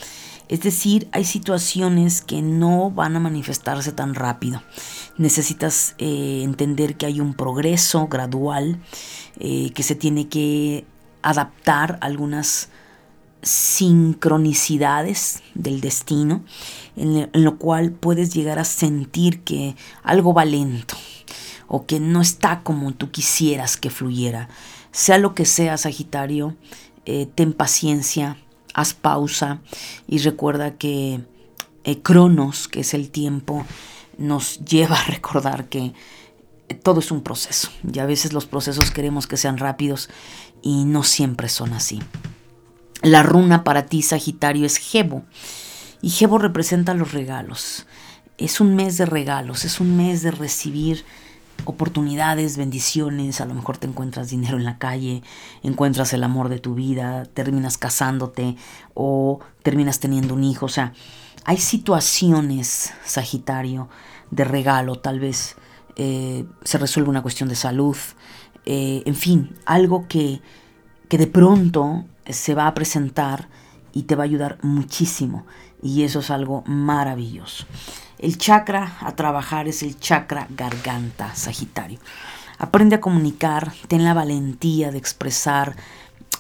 Es 0.49 0.63
decir, 0.63 1.07
hay 1.13 1.25
situaciones 1.25 2.23
que 2.23 2.41
no 2.41 2.91
van 2.91 3.15
a 3.15 3.21
manifestarse 3.21 3.93
tan 3.93 4.15
rápido. 4.15 4.63
Necesitas 5.19 5.95
eh, 5.99 6.41
entender 6.43 6.97
que 6.97 7.05
hay 7.05 7.21
un 7.21 7.35
progreso 7.35 8.09
gradual, 8.09 8.81
eh, 9.39 9.71
que 9.75 9.83
se 9.83 9.95
tiene 9.95 10.29
que 10.29 10.87
adaptar 11.21 11.99
a 12.01 12.07
algunas 12.07 12.71
sincronicidades 13.43 15.43
del 15.55 15.83
destino, 15.83 16.43
en, 16.97 17.29
lo 17.35 17.59
cual 17.59 17.93
puedes 17.93 18.33
llegar 18.33 18.59
a 18.59 18.65
sentir 18.65 19.43
que 19.43 19.77
algo 20.03 20.33
va 20.33 20.47
lento 20.47 20.97
o 21.69 21.85
que 21.85 22.01
no 22.01 22.23
está 22.23 22.61
como 22.61 22.93
tú 22.93 23.11
quisieras 23.11 23.77
que 23.77 23.91
fluyera. 23.91 24.49
Sea 24.95 25.19
lo 25.19 25.35
que 25.35 25.45
sea, 25.45 25.77
Sagitario, 25.77 26.55
eh, 27.05 27.27
ten 27.35 27.53
paciencia, 27.53 28.39
haz 28.75 28.95
pausa 28.95 29.61
y 30.07 30.19
recuerda 30.19 30.77
que 30.77 31.21
eh, 31.83 32.01
Cronos, 32.01 32.69
que 32.69 32.83
es 32.83 32.95
el 32.95 33.11
tiempo, 33.11 33.67
nos 34.19 34.65
lleva 34.65 34.95
a 34.97 35.05
recordar 35.07 35.69
que 35.69 35.95
todo 36.85 37.01
es 37.01 37.11
un 37.11 37.23
proceso 37.23 37.71
y 37.93 37.99
a 37.99 38.07
veces 38.07 38.33
los 38.33 38.47
procesos 38.47 38.93
queremos 38.93 39.27
que 39.27 39.37
sean 39.37 39.59
rápidos 39.59 40.11
y 40.63 40.85
no 40.85 41.03
siempre 41.03 41.49
son 41.49 41.73
así. 41.73 42.01
La 43.03 43.25
runa 43.25 43.65
para 43.65 43.87
ti, 43.87 44.01
Sagitario, 44.01 44.65
es 44.65 44.77
Gebo. 44.77 45.25
Y 46.03 46.11
Gebo 46.11 46.39
representa 46.39 46.95
los 46.95 47.11
regalos. 47.11 47.85
Es 48.39 48.61
un 48.61 48.77
mes 48.77 48.97
de 48.97 49.07
regalos, 49.07 49.65
es 49.65 49.81
un 49.81 49.97
mes 49.97 50.23
de 50.23 50.31
recibir 50.31 51.05
oportunidades, 51.65 52.57
bendiciones, 52.57 53.41
a 53.41 53.47
lo 53.47 53.55
mejor 53.55 53.79
te 53.79 53.87
encuentras 53.87 54.31
dinero 54.31 54.57
en 54.57 54.65
la 54.65 54.79
calle, 54.79 55.23
encuentras 55.63 56.13
el 56.13 56.25
amor 56.25 56.49
de 56.49 56.59
tu 56.59 56.75
vida, 56.75 57.25
terminas 57.25 57.79
casándote 57.79 58.57
o 58.95 59.41
terminas 59.63 60.01
teniendo 60.01 60.35
un 60.35 60.45
hijo. 60.45 60.67
O 60.67 60.71
sea, 60.71 60.93
hay 61.45 61.59
situaciones, 61.59 62.93
Sagitario, 63.05 63.89
de 64.31 64.45
regalo, 64.45 64.97
tal 64.97 65.21
vez 65.21 65.57
eh, 65.97 66.45
se 66.65 66.79
resuelve 66.79 67.11
una 67.11 67.23
cuestión 67.23 67.49
de 67.49 67.55
salud, 67.55 67.97
eh, 68.67 69.03
en 69.07 69.15
fin, 69.15 69.55
algo 69.67 70.09
que, 70.09 70.41
que 71.09 71.19
de 71.19 71.27
pronto 71.27 72.05
se 72.29 72.55
va 72.55 72.67
a 72.67 72.75
presentar 72.75 73.49
y 73.93 74.05
te 74.05 74.17
va 74.17 74.25
a 74.25 74.27
ayudar 74.27 74.59
muchísimo. 74.63 75.47
Y 75.83 76.03
eso 76.03 76.21
es 76.21 76.31
algo 76.31 76.63
maravilloso. 76.67 77.67
El 78.19 78.39
chakra 78.39 78.97
a 79.01 79.17
trabajar 79.17 79.69
es 79.69 79.83
el 79.83 79.99
chakra 79.99 80.47
garganta, 80.51 81.35
Sagitario. 81.35 81.99
Aprende 82.59 82.97
a 82.97 83.01
comunicar, 83.01 83.73
ten 83.89 84.05
la 84.05 84.15
valentía 84.15 84.93
de 84.93 84.99
expresar 84.99 85.77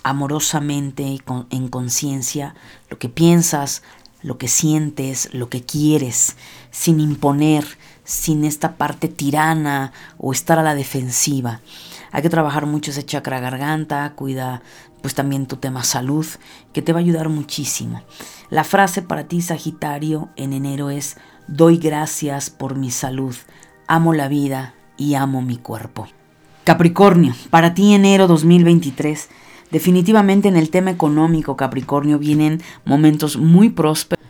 amorosamente 0.05 1.03
y 1.03 1.21
en 1.51 1.69
conciencia 1.69 2.55
lo 2.89 2.99
que 2.99 3.09
piensas, 3.09 3.83
lo 4.23 4.39
que 4.39 4.49
sientes, 4.49 5.29
lo 5.33 5.49
que 5.49 5.63
quieres, 5.63 6.37
sin 6.71 7.01
imponer, 7.01 7.67
sin 8.05 8.45
esta 8.45 8.77
parte 8.77 9.09
tirana 9.09 9.93
o 10.19 10.33
estar 10.33 10.59
a 10.59 10.63
la 10.63 10.75
defensiva. 10.75 11.61
Hay 12.13 12.23
que 12.23 12.31
trabajar 12.31 12.67
mucho 12.67 12.93
ese 12.93 13.05
chakra 13.05 13.41
garganta, 13.41 14.13
cuida 14.15 14.63
pues 15.03 15.15
también 15.15 15.47
tu 15.47 15.57
tema 15.57 15.85
salud, 15.85 16.27
que 16.73 16.81
te 16.81 16.93
va 16.93 17.01
a 17.01 17.03
ayudar 17.03 17.29
muchísimo. 17.29 18.03
La 18.49 18.65
frase 18.65 19.03
para 19.03 19.25
ti, 19.25 19.43
Sagitario, 19.43 20.31
en 20.37 20.55
enero 20.55 20.89
es, 20.89 21.17
doy 21.49 21.79
gracias 21.79 22.51
por 22.51 22.77
mi 22.77 22.91
salud, 22.91 23.35
amo 23.87 24.13
la 24.13 24.29
vida 24.29 24.75
y 24.97 25.15
amo 25.15 25.43
mi 25.43 25.57
cuerpo. 25.57 26.09
Capricornio, 26.65 27.35
para 27.51 27.75
ti 27.75 27.93
enero 27.95 28.27
2023, 28.27 29.29
definitivamente 29.71 30.49
en 30.49 30.57
el 30.57 30.71
tema 30.71 30.91
económico, 30.91 31.57
Capricornio, 31.57 32.19
vienen 32.19 32.63
momentos 32.85 33.37
muy 33.37 33.69
prósperos 33.69 34.25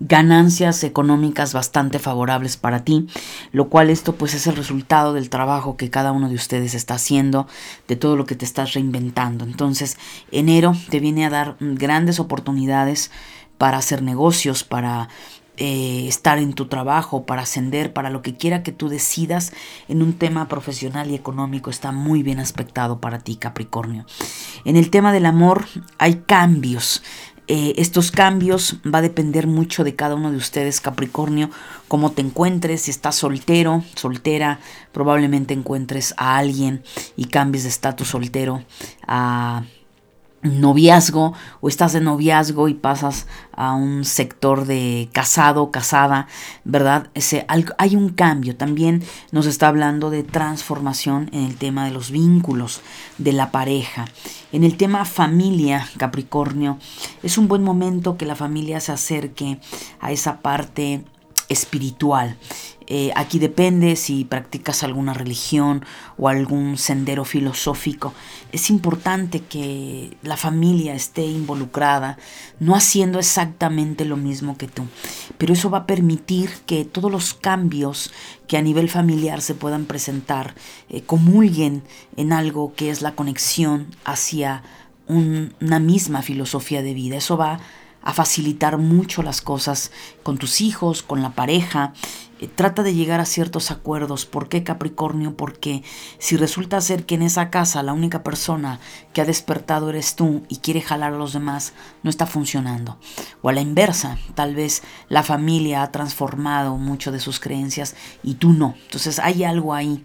ganancias 0.00 0.82
económicas 0.84 1.52
bastante 1.52 1.98
favorables 1.98 2.56
para 2.56 2.84
ti, 2.84 3.06
lo 3.52 3.68
cual 3.68 3.90
esto 3.90 4.16
pues 4.16 4.34
es 4.34 4.46
el 4.46 4.56
resultado 4.56 5.14
del 5.14 5.30
trabajo 5.30 5.76
que 5.76 5.90
cada 5.90 6.12
uno 6.12 6.28
de 6.28 6.34
ustedes 6.34 6.74
está 6.74 6.94
haciendo, 6.94 7.46
de 7.86 7.96
todo 7.96 8.16
lo 8.16 8.26
que 8.26 8.34
te 8.34 8.44
estás 8.44 8.74
reinventando. 8.74 9.44
Entonces, 9.44 9.96
enero 10.30 10.74
te 10.90 11.00
viene 11.00 11.24
a 11.24 11.30
dar 11.30 11.56
grandes 11.60 12.18
oportunidades 12.20 13.10
para 13.56 13.78
hacer 13.78 14.02
negocios, 14.02 14.64
para 14.64 15.08
eh, 15.56 16.06
estar 16.08 16.38
en 16.38 16.52
tu 16.52 16.66
trabajo, 16.66 17.26
para 17.26 17.42
ascender, 17.42 17.92
para 17.92 18.10
lo 18.10 18.22
que 18.22 18.36
quiera 18.36 18.62
que 18.62 18.72
tú 18.72 18.88
decidas 18.88 19.52
en 19.88 20.02
un 20.02 20.14
tema 20.14 20.48
profesional 20.48 21.10
y 21.10 21.14
económico, 21.14 21.70
está 21.70 21.92
muy 21.92 22.22
bien 22.22 22.40
aspectado 22.40 23.00
para 23.00 23.20
ti, 23.20 23.36
Capricornio. 23.36 24.04
En 24.64 24.76
el 24.76 24.90
tema 24.90 25.12
del 25.12 25.26
amor 25.26 25.66
hay 25.98 26.22
cambios. 26.26 27.02
Eh, 27.46 27.74
estos 27.76 28.10
cambios 28.10 28.78
va 28.82 29.00
a 29.00 29.02
depender 29.02 29.46
mucho 29.46 29.84
de 29.84 29.94
cada 29.94 30.14
uno 30.14 30.30
de 30.30 30.38
ustedes, 30.38 30.80
Capricornio, 30.80 31.50
cómo 31.88 32.10
te 32.10 32.22
encuentres, 32.22 32.82
si 32.82 32.90
estás 32.90 33.16
soltero, 33.16 33.84
soltera, 33.96 34.60
probablemente 34.92 35.52
encuentres 35.52 36.14
a 36.16 36.38
alguien 36.38 36.82
y 37.16 37.26
cambies 37.26 37.64
de 37.64 37.68
estatus 37.68 38.08
soltero 38.08 38.64
a 39.06 39.64
noviazgo 40.44 41.32
o 41.60 41.68
estás 41.68 41.92
de 41.92 42.00
noviazgo 42.00 42.68
y 42.68 42.74
pasas 42.74 43.26
a 43.52 43.74
un 43.74 44.04
sector 44.04 44.66
de 44.66 45.08
casado, 45.12 45.70
casada, 45.70 46.28
¿verdad? 46.64 47.08
Ese, 47.14 47.46
hay 47.48 47.96
un 47.96 48.10
cambio. 48.10 48.56
También 48.56 49.02
nos 49.32 49.46
está 49.46 49.68
hablando 49.68 50.10
de 50.10 50.22
transformación 50.22 51.30
en 51.32 51.44
el 51.44 51.56
tema 51.56 51.84
de 51.84 51.90
los 51.90 52.10
vínculos 52.10 52.82
de 53.18 53.32
la 53.32 53.50
pareja. 53.50 54.06
En 54.52 54.64
el 54.64 54.76
tema 54.76 55.04
familia, 55.04 55.88
Capricornio, 55.96 56.78
es 57.22 57.38
un 57.38 57.48
buen 57.48 57.62
momento 57.62 58.16
que 58.16 58.26
la 58.26 58.36
familia 58.36 58.80
se 58.80 58.92
acerque 58.92 59.58
a 60.00 60.12
esa 60.12 60.40
parte 60.40 61.04
espiritual. 61.48 62.36
Eh, 62.86 63.12
aquí 63.16 63.38
depende 63.38 63.96
si 63.96 64.24
practicas 64.24 64.82
alguna 64.82 65.14
religión 65.14 65.84
o 66.18 66.28
algún 66.28 66.76
sendero 66.76 67.24
filosófico. 67.24 68.12
Es 68.52 68.68
importante 68.68 69.40
que 69.40 70.16
la 70.22 70.36
familia 70.36 70.94
esté 70.94 71.24
involucrada, 71.24 72.18
no 72.60 72.74
haciendo 72.74 73.18
exactamente 73.18 74.04
lo 74.04 74.16
mismo 74.16 74.58
que 74.58 74.68
tú. 74.68 74.86
Pero 75.38 75.54
eso 75.54 75.70
va 75.70 75.78
a 75.78 75.86
permitir 75.86 76.50
que 76.66 76.84
todos 76.84 77.10
los 77.10 77.32
cambios 77.32 78.12
que 78.46 78.58
a 78.58 78.62
nivel 78.62 78.90
familiar 78.90 79.40
se 79.40 79.54
puedan 79.54 79.86
presentar 79.86 80.54
eh, 80.90 81.02
comulguen 81.02 81.82
en 82.16 82.32
algo 82.32 82.74
que 82.74 82.90
es 82.90 83.00
la 83.00 83.14
conexión 83.14 83.86
hacia 84.04 84.62
una 85.06 85.78
misma 85.78 86.22
filosofía 86.22 86.82
de 86.82 86.94
vida. 86.94 87.16
Eso 87.16 87.36
va 87.36 87.60
a 88.04 88.12
facilitar 88.12 88.76
mucho 88.76 89.22
las 89.22 89.40
cosas 89.40 89.90
con 90.22 90.36
tus 90.36 90.60
hijos, 90.60 91.02
con 91.02 91.22
la 91.22 91.30
pareja. 91.30 91.94
Eh, 92.44 92.50
trata 92.54 92.82
de 92.82 92.92
llegar 92.92 93.20
a 93.20 93.24
ciertos 93.24 93.70
acuerdos. 93.70 94.26
¿Por 94.26 94.50
qué 94.50 94.62
Capricornio? 94.62 95.34
Porque 95.34 95.82
si 96.18 96.36
resulta 96.36 96.78
ser 96.82 97.06
que 97.06 97.14
en 97.14 97.22
esa 97.22 97.48
casa 97.48 97.82
la 97.82 97.94
única 97.94 98.22
persona 98.22 98.80
que 99.14 99.22
ha 99.22 99.24
despertado 99.24 99.88
eres 99.88 100.14
tú 100.14 100.42
y 100.50 100.56
quiere 100.56 100.82
jalar 100.82 101.14
a 101.14 101.16
los 101.16 101.32
demás, 101.32 101.72
no 102.02 102.10
está 102.10 102.26
funcionando. 102.26 102.98
O 103.40 103.48
a 103.48 103.54
la 103.54 103.62
inversa, 103.62 104.18
tal 104.34 104.54
vez 104.54 104.82
la 105.08 105.22
familia 105.22 105.82
ha 105.82 105.90
transformado 105.90 106.76
mucho 106.76 107.12
de 107.12 107.20
sus 107.20 107.40
creencias 107.40 107.96
y 108.22 108.34
tú 108.34 108.52
no. 108.52 108.74
Entonces 108.84 109.18
hay 109.20 109.44
algo 109.44 109.72
ahí 109.72 110.04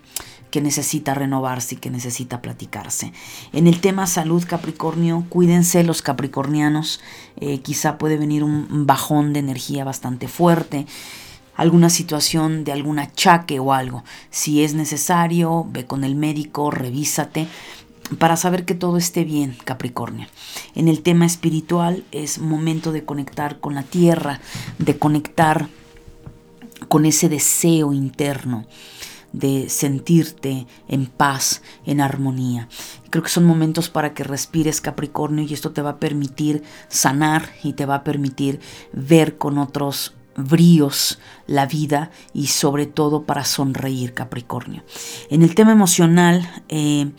que 0.49 0.61
necesita 0.61 1.13
renovarse 1.13 1.75
y 1.75 1.79
que 1.79 1.89
necesita 1.89 2.41
platicarse. 2.41 3.11
En 3.51 3.67
el 3.67 3.81
tema 3.81 4.07
salud 4.07 4.45
Capricornio, 4.47 5.25
cuídense 5.27 5.83
los 5.83 6.01
capricornianos, 6.01 7.01
eh, 7.35 7.59
quizá 7.59 7.97
puede 7.97 8.17
venir 8.17 8.45
un 8.45 8.87
bajón 8.87 9.33
de 9.33 9.41
energía 9.41 9.83
bastante 9.83 10.29
fuerte 10.29 10.87
alguna 11.59 11.89
situación 11.89 12.63
de 12.63 12.71
algún 12.71 12.99
achaque 12.99 13.59
o 13.59 13.73
algo. 13.73 14.05
Si 14.31 14.63
es 14.63 14.75
necesario, 14.75 15.67
ve 15.69 15.85
con 15.85 16.05
el 16.05 16.15
médico, 16.15 16.71
revísate 16.71 17.47
para 18.17 18.37
saber 18.37 18.63
que 18.63 18.75
todo 18.75 18.95
esté 18.95 19.25
bien, 19.25 19.57
Capricornio. 19.65 20.27
En 20.73 20.87
el 20.87 21.01
tema 21.01 21.25
espiritual 21.25 22.05
es 22.13 22.39
momento 22.39 22.93
de 22.93 23.03
conectar 23.03 23.59
con 23.59 23.75
la 23.75 23.83
tierra, 23.83 24.39
de 24.77 24.97
conectar 24.97 25.67
con 26.87 27.05
ese 27.05 27.27
deseo 27.27 27.91
interno 27.91 28.65
de 29.33 29.69
sentirte 29.69 30.65
en 30.87 31.05
paz, 31.05 31.61
en 31.85 32.01
armonía. 32.01 32.67
Creo 33.11 33.23
que 33.23 33.29
son 33.29 33.45
momentos 33.45 33.87
para 33.87 34.15
que 34.15 34.23
respires 34.23 34.81
Capricornio 34.81 35.45
y 35.45 35.53
esto 35.53 35.71
te 35.71 35.83
va 35.83 35.91
a 35.91 35.99
permitir 35.99 36.63
sanar 36.87 37.51
y 37.63 37.73
te 37.73 37.85
va 37.85 37.95
a 37.95 38.03
permitir 38.03 38.59
ver 38.91 39.37
con 39.37 39.59
otros 39.59 40.15
bríos 40.43 41.19
la 41.47 41.65
vida 41.65 42.11
y 42.33 42.47
sobre 42.47 42.85
todo 42.85 43.23
para 43.23 43.43
sonreír 43.43 44.13
Capricornio. 44.13 44.83
En 45.29 45.41
el 45.41 45.55
tema 45.55 45.71
emocional 45.71 46.47
eh, 46.69 47.11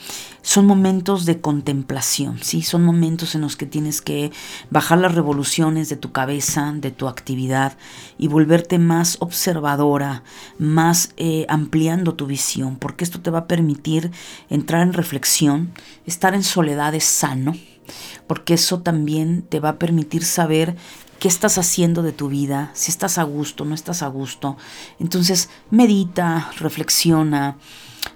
son 0.42 0.66
momentos 0.66 1.26
de 1.26 1.40
contemplación, 1.40 2.38
¿sí? 2.42 2.62
son 2.62 2.84
momentos 2.84 3.34
en 3.34 3.40
los 3.40 3.56
que 3.56 3.66
tienes 3.66 4.00
que 4.00 4.30
bajar 4.70 4.98
las 4.98 5.14
revoluciones 5.14 5.88
de 5.88 5.96
tu 5.96 6.12
cabeza, 6.12 6.72
de 6.76 6.90
tu 6.90 7.08
actividad 7.08 7.76
y 8.18 8.28
volverte 8.28 8.78
más 8.78 9.16
observadora, 9.20 10.22
más 10.58 11.12
eh, 11.16 11.44
ampliando 11.48 12.14
tu 12.14 12.26
visión, 12.26 12.76
porque 12.76 13.04
esto 13.04 13.20
te 13.20 13.30
va 13.30 13.40
a 13.40 13.48
permitir 13.48 14.10
entrar 14.48 14.82
en 14.82 14.92
reflexión, 14.92 15.72
estar 16.06 16.34
en 16.34 16.44
soledad 16.44 16.94
es 16.94 17.04
sano, 17.04 17.54
porque 18.26 18.54
eso 18.54 18.80
también 18.80 19.42
te 19.42 19.60
va 19.60 19.70
a 19.70 19.78
permitir 19.78 20.24
saber 20.24 20.76
qué 21.20 21.28
estás 21.28 21.58
haciendo 21.58 22.02
de 22.02 22.12
tu 22.12 22.28
vida, 22.28 22.70
si 22.74 22.90
estás 22.90 23.18
a 23.18 23.22
gusto, 23.22 23.64
no 23.64 23.74
estás 23.74 24.02
a 24.02 24.08
gusto. 24.08 24.56
Entonces 24.98 25.50
medita, 25.70 26.50
reflexiona, 26.58 27.58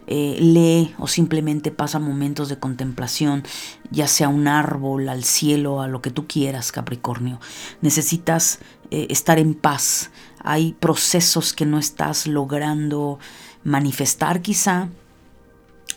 eh, 0.06 0.38
lee 0.40 0.94
o 0.98 1.06
simplemente 1.06 1.70
pasa 1.70 1.98
momentos 1.98 2.48
de 2.48 2.58
contemplación, 2.58 3.44
ya 3.90 4.08
sea 4.08 4.28
un 4.28 4.48
árbol, 4.48 5.08
al 5.08 5.22
cielo, 5.22 5.82
a 5.82 5.86
lo 5.86 6.00
que 6.00 6.10
tú 6.10 6.26
quieras, 6.26 6.72
Capricornio. 6.72 7.38
Necesitas 7.82 8.58
eh, 8.90 9.06
estar 9.10 9.38
en 9.38 9.54
paz. 9.54 10.10
Hay 10.42 10.72
procesos 10.72 11.52
que 11.52 11.66
no 11.66 11.78
estás 11.78 12.26
logrando 12.26 13.18
manifestar 13.64 14.40
quizá, 14.40 14.88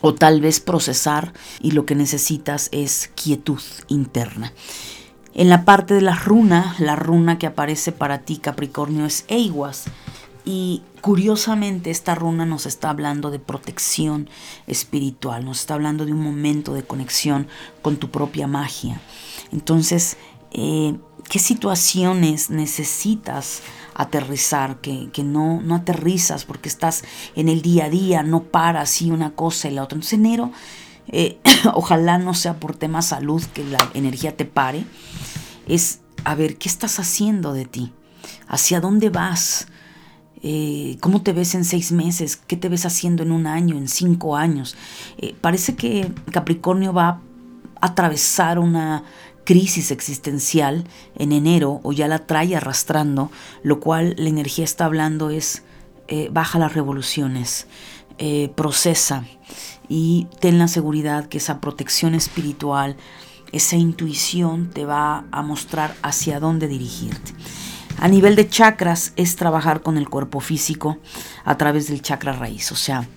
o 0.00 0.14
tal 0.14 0.40
vez 0.40 0.60
procesar 0.60 1.32
y 1.60 1.72
lo 1.72 1.84
que 1.84 1.94
necesitas 1.94 2.68
es 2.70 3.10
quietud 3.16 3.60
interna. 3.88 4.52
En 5.38 5.48
la 5.48 5.64
parte 5.64 5.94
de 5.94 6.00
la 6.00 6.16
runa, 6.16 6.74
la 6.80 6.96
runa 6.96 7.38
que 7.38 7.46
aparece 7.46 7.92
para 7.92 8.22
ti 8.22 8.38
Capricornio 8.38 9.06
es 9.06 9.24
Eiwas. 9.28 9.84
Y 10.44 10.82
curiosamente 11.00 11.92
esta 11.92 12.16
runa 12.16 12.44
nos 12.44 12.66
está 12.66 12.90
hablando 12.90 13.30
de 13.30 13.38
protección 13.38 14.28
espiritual, 14.66 15.44
nos 15.44 15.60
está 15.60 15.74
hablando 15.74 16.04
de 16.06 16.12
un 16.12 16.24
momento 16.24 16.74
de 16.74 16.82
conexión 16.82 17.46
con 17.82 17.98
tu 17.98 18.10
propia 18.10 18.48
magia. 18.48 19.00
Entonces, 19.52 20.16
eh, 20.50 20.96
¿qué 21.30 21.38
situaciones 21.38 22.50
necesitas 22.50 23.62
aterrizar? 23.94 24.80
Que, 24.80 25.08
que, 25.12 25.22
no, 25.22 25.62
no 25.62 25.76
aterrizas 25.76 26.44
porque 26.46 26.68
estás 26.68 27.04
en 27.36 27.48
el 27.48 27.62
día 27.62 27.84
a 27.84 27.90
día, 27.90 28.24
no 28.24 28.42
paras 28.42 29.00
y 29.02 29.12
una 29.12 29.30
cosa 29.36 29.68
y 29.68 29.70
la 29.70 29.84
otra. 29.84 29.94
Entonces 29.94 30.18
enero 30.18 30.50
eh, 31.10 31.38
ojalá 31.74 32.18
no 32.18 32.34
sea 32.34 32.60
por 32.60 32.76
tema 32.76 33.02
salud 33.02 33.42
que 33.54 33.64
la 33.64 33.78
energía 33.94 34.36
te 34.36 34.44
pare, 34.44 34.84
es 35.68 36.00
a 36.24 36.34
ver 36.34 36.56
qué 36.56 36.68
estás 36.68 36.98
haciendo 36.98 37.52
de 37.52 37.64
ti, 37.64 37.92
hacia 38.48 38.80
dónde 38.80 39.10
vas, 39.10 39.68
eh, 40.42 40.96
cómo 41.00 41.22
te 41.22 41.32
ves 41.32 41.54
en 41.54 41.64
seis 41.64 41.92
meses, 41.92 42.36
qué 42.36 42.56
te 42.56 42.68
ves 42.68 42.86
haciendo 42.86 43.22
en 43.22 43.32
un 43.32 43.46
año, 43.46 43.76
en 43.76 43.88
cinco 43.88 44.36
años. 44.36 44.76
Eh, 45.18 45.34
parece 45.40 45.76
que 45.76 46.10
Capricornio 46.32 46.92
va 46.92 47.08
a 47.08 47.20
atravesar 47.80 48.58
una 48.58 49.04
crisis 49.44 49.90
existencial 49.90 50.84
en 51.14 51.32
enero 51.32 51.80
o 51.82 51.92
ya 51.92 52.06
la 52.08 52.26
trae 52.26 52.54
arrastrando, 52.54 53.30
lo 53.62 53.80
cual 53.80 54.14
la 54.18 54.28
energía 54.28 54.64
está 54.64 54.84
hablando 54.84 55.30
es 55.30 55.62
baja 56.30 56.58
las 56.58 56.72
revoluciones, 56.72 57.66
procesa 58.54 59.24
y 59.88 60.26
ten 60.40 60.58
la 60.58 60.68
seguridad 60.68 61.26
que 61.26 61.38
esa 61.38 61.60
protección 61.60 62.14
espiritual, 62.14 62.96
esa 63.52 63.76
intuición 63.76 64.70
te 64.70 64.84
va 64.84 65.24
a 65.30 65.42
mostrar 65.42 65.94
hacia 66.02 66.40
dónde 66.40 66.68
dirigirte. 66.68 67.32
A 67.98 68.08
nivel 68.08 68.36
de 68.36 68.48
chakras 68.48 69.12
es 69.16 69.36
trabajar 69.36 69.82
con 69.82 69.98
el 69.98 70.08
cuerpo 70.08 70.40
físico 70.40 70.98
a 71.44 71.56
través 71.56 71.88
del 71.88 72.02
chakra 72.02 72.32
raíz, 72.32 72.70
o 72.70 72.76
sea, 72.76 73.08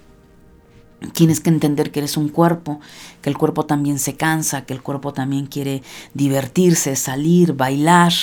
Tienes 1.13 1.39
que 1.39 1.49
entender 1.49 1.91
que 1.91 1.99
eres 1.99 2.15
un 2.15 2.29
cuerpo, 2.29 2.79
que 3.23 3.31
el 3.31 3.37
cuerpo 3.37 3.65
también 3.65 3.97
se 3.97 4.15
cansa, 4.15 4.65
que 4.65 4.73
el 4.75 4.83
cuerpo 4.83 5.13
también 5.13 5.47
quiere 5.47 5.81
divertirse, 6.13 6.95
salir, 6.95 7.53
bailar, 7.53 8.13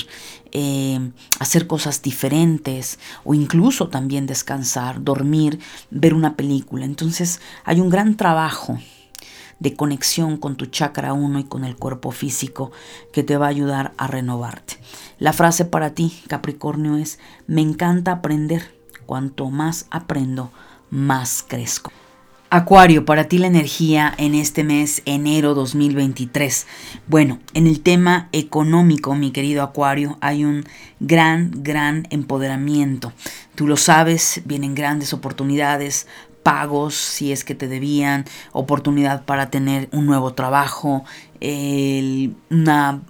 eh, 0.52 1.10
hacer 1.40 1.66
cosas 1.66 2.02
diferentes 2.02 3.00
o 3.24 3.34
incluso 3.34 3.88
también 3.88 4.26
descansar, 4.26 5.02
dormir, 5.02 5.58
ver 5.90 6.14
una 6.14 6.36
película. 6.36 6.84
Entonces 6.84 7.40
hay 7.64 7.80
un 7.80 7.90
gran 7.90 8.16
trabajo 8.16 8.78
de 9.60 9.74
conexión 9.74 10.36
con 10.36 10.56
tu 10.56 10.66
chakra 10.66 11.12
1 11.12 11.40
y 11.40 11.44
con 11.44 11.64
el 11.64 11.76
cuerpo 11.76 12.10
físico 12.10 12.70
que 13.12 13.22
te 13.22 13.36
va 13.36 13.46
a 13.46 13.50
ayudar 13.50 13.92
a 13.96 14.06
renovarte. 14.06 14.78
La 15.18 15.32
frase 15.32 15.64
para 15.64 15.94
ti, 15.94 16.22
Capricornio, 16.28 16.96
es, 16.96 17.18
me 17.46 17.60
encanta 17.60 18.12
aprender. 18.12 18.76
Cuanto 19.06 19.48
más 19.48 19.86
aprendo, 19.90 20.50
más 20.90 21.42
crezco. 21.46 21.90
Acuario, 22.50 23.04
para 23.04 23.24
ti 23.24 23.36
la 23.36 23.46
energía 23.46 24.14
en 24.16 24.34
este 24.34 24.64
mes, 24.64 25.02
enero 25.04 25.52
2023. 25.52 26.66
Bueno, 27.06 27.40
en 27.52 27.66
el 27.66 27.80
tema 27.80 28.30
económico, 28.32 29.14
mi 29.14 29.32
querido 29.32 29.62
Acuario, 29.62 30.16
hay 30.22 30.46
un 30.46 30.64
gran, 30.98 31.50
gran 31.62 32.06
empoderamiento. 32.08 33.12
Tú 33.54 33.66
lo 33.66 33.76
sabes, 33.76 34.40
vienen 34.46 34.74
grandes 34.74 35.12
oportunidades, 35.12 36.06
pagos 36.42 36.94
si 36.94 37.32
es 37.32 37.44
que 37.44 37.54
te 37.54 37.68
debían, 37.68 38.24
oportunidad 38.52 39.24
para 39.24 39.50
tener 39.50 39.88
un 39.92 40.06
nuevo 40.06 40.34
trabajo, 40.34 41.04
una 42.50 43.00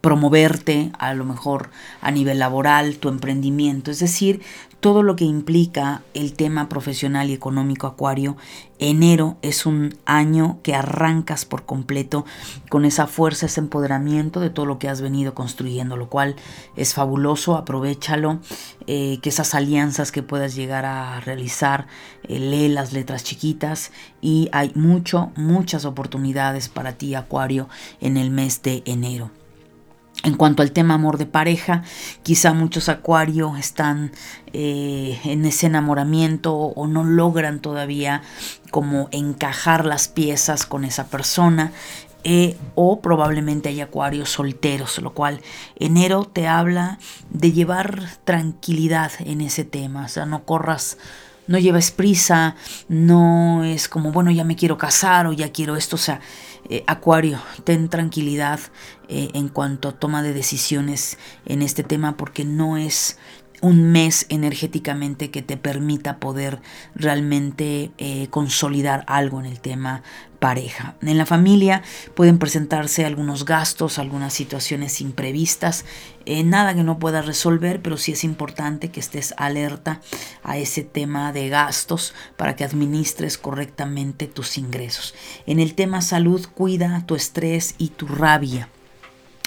promoverte 0.00 0.92
a 0.98 1.14
lo 1.14 1.24
mejor 1.24 1.70
a 2.00 2.10
nivel 2.10 2.38
laboral, 2.38 2.98
tu 2.98 3.08
emprendimiento, 3.08 3.90
es 3.90 3.98
decir, 3.98 4.42
todo 4.80 5.02
lo 5.02 5.16
que 5.16 5.24
implica 5.24 6.02
el 6.14 6.34
tema 6.34 6.68
profesional 6.68 7.30
y 7.30 7.32
económico 7.32 7.86
acuario, 7.86 8.36
enero 8.78 9.36
es 9.42 9.66
un 9.66 9.96
año 10.04 10.58
que 10.62 10.74
arrancas 10.74 11.44
por 11.44 11.64
completo 11.64 12.24
con 12.68 12.84
esa 12.84 13.06
fuerza, 13.06 13.46
ese 13.46 13.60
empoderamiento 13.60 14.40
de 14.40 14.50
todo 14.50 14.66
lo 14.66 14.78
que 14.78 14.88
has 14.88 15.00
venido 15.00 15.34
construyendo, 15.34 15.96
lo 15.96 16.08
cual 16.08 16.36
es 16.76 16.94
fabuloso, 16.94 17.56
aprovechalo, 17.56 18.40
eh, 18.86 19.18
que 19.22 19.28
esas 19.28 19.54
alianzas 19.54 20.12
que 20.12 20.22
puedas 20.22 20.54
llegar 20.54 20.84
a 20.84 21.20
realizar, 21.20 21.86
eh, 22.24 22.38
lee 22.38 22.68
las 22.68 22.92
letras 22.92 23.24
chiquitas 23.24 23.92
y 24.20 24.48
hay 24.52 24.72
mucho, 24.74 25.32
muchas 25.36 25.84
oportunidades 25.84 26.68
para 26.68 26.92
ti 26.92 27.14
acuario 27.14 27.68
en 28.00 28.16
el 28.16 28.30
mes 28.30 28.62
de 28.62 28.82
enero. 28.86 29.30
En 30.24 30.34
cuanto 30.34 30.62
al 30.62 30.72
tema 30.72 30.94
amor 30.94 31.16
de 31.16 31.26
pareja, 31.26 31.84
quizá 32.24 32.52
muchos 32.52 32.88
acuarios 32.88 33.56
están 33.56 34.10
eh, 34.52 35.20
en 35.24 35.44
ese 35.44 35.66
enamoramiento 35.66 36.54
o 36.54 36.86
no 36.88 37.04
logran 37.04 37.60
todavía 37.60 38.22
como 38.70 39.08
encajar 39.12 39.84
las 39.84 40.08
piezas 40.08 40.66
con 40.66 40.84
esa 40.84 41.06
persona. 41.06 41.72
Eh, 42.24 42.56
o 42.74 43.00
probablemente 43.00 43.68
hay 43.68 43.80
acuarios 43.80 44.30
solteros, 44.30 44.98
lo 44.98 45.14
cual 45.14 45.40
enero 45.76 46.24
te 46.24 46.48
habla 46.48 46.98
de 47.30 47.52
llevar 47.52 48.02
tranquilidad 48.24 49.12
en 49.20 49.40
ese 49.40 49.64
tema, 49.64 50.06
o 50.06 50.08
sea, 50.08 50.26
no 50.26 50.44
corras 50.44 50.98
no 51.48 51.58
lleves 51.58 51.90
prisa, 51.90 52.54
no 52.88 53.64
es 53.64 53.88
como, 53.88 54.12
bueno, 54.12 54.30
ya 54.30 54.44
me 54.44 54.54
quiero 54.54 54.78
casar 54.78 55.26
o 55.26 55.32
ya 55.32 55.50
quiero 55.50 55.76
esto, 55.76 55.96
o 55.96 55.98
sea, 55.98 56.20
eh, 56.68 56.84
Acuario, 56.86 57.40
ten 57.64 57.88
tranquilidad 57.88 58.60
eh, 59.08 59.30
en 59.32 59.48
cuanto 59.48 59.88
a 59.88 59.92
toma 59.92 60.22
de 60.22 60.34
decisiones 60.34 61.16
en 61.46 61.62
este 61.62 61.82
tema 61.82 62.16
porque 62.16 62.44
no 62.44 62.76
es 62.76 63.18
un 63.60 63.90
mes 63.90 64.26
energéticamente 64.28 65.30
que 65.30 65.42
te 65.42 65.56
permita 65.56 66.18
poder 66.18 66.60
realmente 66.94 67.90
eh, 67.98 68.28
consolidar 68.28 69.04
algo 69.08 69.40
en 69.40 69.46
el 69.46 69.60
tema 69.60 70.02
pareja. 70.38 70.94
En 71.02 71.18
la 71.18 71.26
familia 71.26 71.82
pueden 72.14 72.38
presentarse 72.38 73.04
algunos 73.04 73.44
gastos, 73.44 73.98
algunas 73.98 74.32
situaciones 74.32 75.00
imprevistas, 75.00 75.84
nada 76.44 76.74
que 76.74 76.84
no 76.84 77.00
puedas 77.00 77.26
resolver, 77.26 77.82
pero 77.82 77.96
sí 77.96 78.12
es 78.12 78.22
importante 78.22 78.90
que 78.90 79.00
estés 79.00 79.34
alerta 79.38 80.02
a 80.48 80.56
ese 80.56 80.82
tema 80.82 81.32
de 81.32 81.48
gastos 81.48 82.14
para 82.36 82.56
que 82.56 82.64
administres 82.64 83.36
correctamente 83.36 84.26
tus 84.26 84.58
ingresos. 84.58 85.14
En 85.46 85.60
el 85.60 85.74
tema 85.74 86.00
salud, 86.00 86.46
cuida 86.54 87.04
tu 87.06 87.14
estrés 87.14 87.74
y 87.78 87.88
tu 87.88 88.06
rabia. 88.06 88.68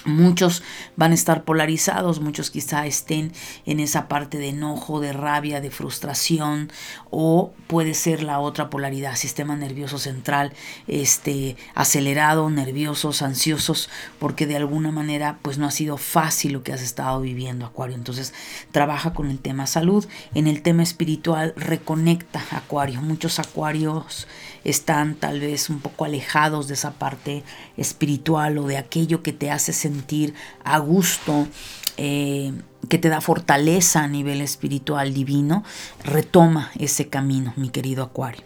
Muchos 0.03 0.63
van 0.95 1.11
a 1.11 1.15
estar 1.15 1.43
polarizados, 1.43 2.21
muchos 2.21 2.49
quizá 2.49 2.87
estén 2.87 3.31
en 3.67 3.79
esa 3.79 4.07
parte 4.07 4.39
de 4.39 4.49
enojo, 4.49 4.99
de 4.99 5.13
rabia, 5.13 5.61
de 5.61 5.69
frustración 5.69 6.71
o 7.11 7.53
puede 7.67 7.93
ser 7.93 8.23
la 8.23 8.39
otra 8.39 8.71
polaridad, 8.71 9.15
sistema 9.15 9.55
nervioso 9.55 9.99
central, 9.99 10.53
este 10.87 11.55
acelerado, 11.75 12.49
nerviosos, 12.49 13.21
ansiosos, 13.21 13.89
porque 14.17 14.47
de 14.47 14.55
alguna 14.55 14.91
manera 14.91 15.37
pues 15.43 15.59
no 15.59 15.67
ha 15.67 15.71
sido 15.71 15.97
fácil 15.97 16.53
lo 16.53 16.63
que 16.63 16.73
has 16.73 16.81
estado 16.81 17.21
viviendo, 17.21 17.67
Acuario. 17.67 17.95
Entonces, 17.95 18.33
trabaja 18.71 19.13
con 19.13 19.29
el 19.29 19.37
tema 19.37 19.67
salud, 19.67 20.07
en 20.33 20.47
el 20.47 20.63
tema 20.63 20.81
espiritual 20.81 21.53
reconecta 21.55 22.43
Acuario. 22.51 23.01
Muchos 23.03 23.37
acuarios 23.37 24.27
están 24.63 25.15
tal 25.15 25.39
vez 25.39 25.69
un 25.69 25.79
poco 25.79 26.05
alejados 26.05 26.67
de 26.67 26.73
esa 26.73 26.91
parte 26.91 27.43
espiritual 27.77 28.57
o 28.57 28.67
de 28.67 28.77
aquello 28.77 29.21
que 29.21 29.33
te 29.33 29.51
hace 29.51 29.73
sentir 29.73 29.90
a 30.63 30.77
gusto, 30.79 31.47
eh, 31.97 32.53
que 32.89 32.97
te 32.97 33.09
da 33.09 33.21
fortaleza 33.21 34.03
a 34.03 34.07
nivel 34.07 34.41
espiritual 34.41 35.13
divino, 35.13 35.63
retoma 36.03 36.71
ese 36.79 37.07
camino, 37.09 37.53
mi 37.55 37.69
querido 37.69 38.03
Acuario. 38.03 38.43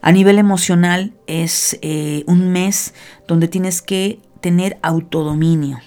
A 0.00 0.10
nivel 0.10 0.38
emocional 0.38 1.12
es 1.26 1.78
eh, 1.82 2.24
un 2.26 2.50
mes 2.50 2.94
donde 3.28 3.46
tienes 3.46 3.82
que 3.82 4.20
tener 4.40 4.78
autodominio, 4.82 5.78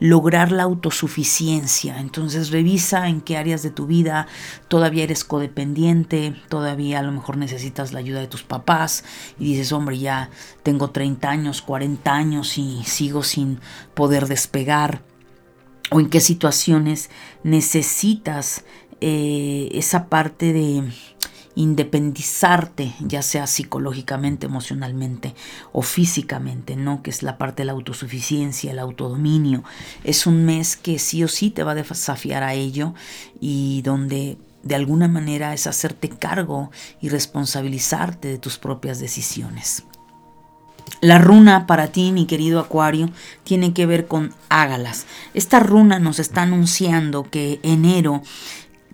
lograr 0.00 0.52
la 0.52 0.64
autosuficiencia. 0.64 2.00
Entonces 2.00 2.50
revisa 2.50 3.08
en 3.08 3.20
qué 3.20 3.36
áreas 3.36 3.62
de 3.62 3.70
tu 3.70 3.86
vida 3.86 4.26
todavía 4.68 5.04
eres 5.04 5.24
codependiente, 5.24 6.34
todavía 6.48 7.00
a 7.00 7.02
lo 7.02 7.12
mejor 7.12 7.36
necesitas 7.36 7.92
la 7.92 7.98
ayuda 7.98 8.20
de 8.20 8.28
tus 8.28 8.42
papás 8.42 9.04
y 9.38 9.52
dices, 9.52 9.72
hombre, 9.72 9.98
ya 9.98 10.30
tengo 10.62 10.90
30 10.90 11.28
años, 11.28 11.62
40 11.62 12.12
años 12.12 12.58
y 12.58 12.82
sigo 12.84 13.22
sin 13.22 13.60
poder 13.94 14.26
despegar. 14.26 15.02
O 15.90 16.00
en 16.00 16.10
qué 16.10 16.20
situaciones 16.20 17.08
necesitas 17.42 18.64
eh, 19.00 19.70
esa 19.72 20.08
parte 20.08 20.52
de 20.52 20.82
independizarte, 21.58 22.94
ya 23.00 23.20
sea 23.20 23.48
psicológicamente, 23.48 24.46
emocionalmente 24.46 25.34
o 25.72 25.82
físicamente, 25.82 26.76
¿no? 26.76 27.02
Que 27.02 27.10
es 27.10 27.24
la 27.24 27.36
parte 27.36 27.62
de 27.62 27.66
la 27.66 27.72
autosuficiencia, 27.72 28.70
el 28.70 28.78
autodominio. 28.78 29.64
Es 30.04 30.28
un 30.28 30.44
mes 30.44 30.76
que 30.76 31.00
sí 31.00 31.24
o 31.24 31.28
sí 31.28 31.50
te 31.50 31.64
va 31.64 31.72
a 31.72 31.74
desafiar 31.74 32.44
a 32.44 32.54
ello 32.54 32.94
y 33.40 33.82
donde 33.82 34.38
de 34.62 34.74
alguna 34.76 35.08
manera 35.08 35.52
es 35.52 35.66
hacerte 35.66 36.08
cargo 36.08 36.70
y 37.00 37.08
responsabilizarte 37.08 38.28
de 38.28 38.38
tus 38.38 38.56
propias 38.56 39.00
decisiones. 39.00 39.82
La 41.00 41.18
runa 41.18 41.66
para 41.66 41.88
ti, 41.88 42.12
mi 42.12 42.26
querido 42.26 42.60
Acuario, 42.60 43.10
tiene 43.42 43.72
que 43.72 43.84
ver 43.84 44.06
con 44.06 44.32
Ágalas. 44.48 45.06
Esta 45.34 45.58
runa 45.58 45.98
nos 45.98 46.20
está 46.20 46.42
anunciando 46.42 47.24
que 47.24 47.58
enero 47.64 48.22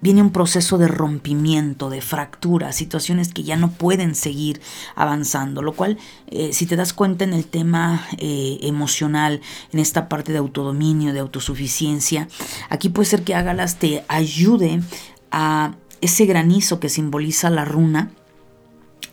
viene 0.04 0.20
un 0.20 0.32
proceso 0.32 0.76
de 0.76 0.86
rompimiento, 0.86 1.88
de 1.88 2.02
fractura, 2.02 2.72
situaciones 2.72 3.32
que 3.32 3.42
ya 3.42 3.56
no 3.56 3.70
pueden 3.70 4.14
seguir 4.14 4.60
avanzando, 4.96 5.62
lo 5.62 5.72
cual, 5.72 5.96
eh, 6.26 6.52
si 6.52 6.66
te 6.66 6.76
das 6.76 6.92
cuenta 6.92 7.24
en 7.24 7.32
el 7.32 7.46
tema 7.46 8.06
eh, 8.18 8.58
emocional, 8.60 9.40
en 9.72 9.78
esta 9.78 10.10
parte 10.10 10.32
de 10.32 10.38
autodominio, 10.38 11.14
de 11.14 11.20
autosuficiencia, 11.20 12.28
aquí 12.68 12.90
puede 12.90 13.08
ser 13.08 13.22
que 13.22 13.34
Ágalas 13.34 13.78
te 13.78 14.04
ayude 14.08 14.82
a 15.30 15.74
ese 16.02 16.26
granizo 16.26 16.80
que 16.80 16.90
simboliza 16.90 17.48
la 17.48 17.64
runa, 17.64 18.10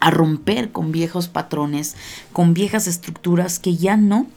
a 0.01 0.11
romper 0.11 0.73
con 0.73 0.91
viejos 0.91 1.29
patrones, 1.29 1.95
con 2.33 2.53
viejas 2.53 2.87
estructuras 2.87 3.59
que 3.59 3.77
ya 3.77 3.95
no 3.95 4.27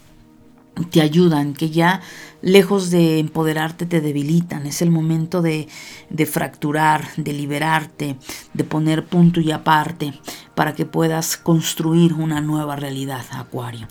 te 0.90 1.00
ayudan, 1.00 1.54
que 1.54 1.70
ya 1.70 2.00
lejos 2.42 2.90
de 2.90 3.18
empoderarte 3.18 3.86
te 3.86 4.00
debilitan. 4.00 4.66
Es 4.66 4.82
el 4.82 4.90
momento 4.90 5.40
de, 5.40 5.68
de, 6.10 6.26
fracturar, 6.26 7.08
de 7.16 7.32
liberarte, 7.32 8.16
de 8.52 8.64
poner 8.64 9.04
punto 9.04 9.40
y 9.40 9.50
aparte 9.52 10.14
para 10.54 10.74
que 10.74 10.84
puedas 10.84 11.36
construir 11.36 12.12
una 12.14 12.40
nueva 12.40 12.76
realidad, 12.76 13.24
Acuario. 13.32 13.88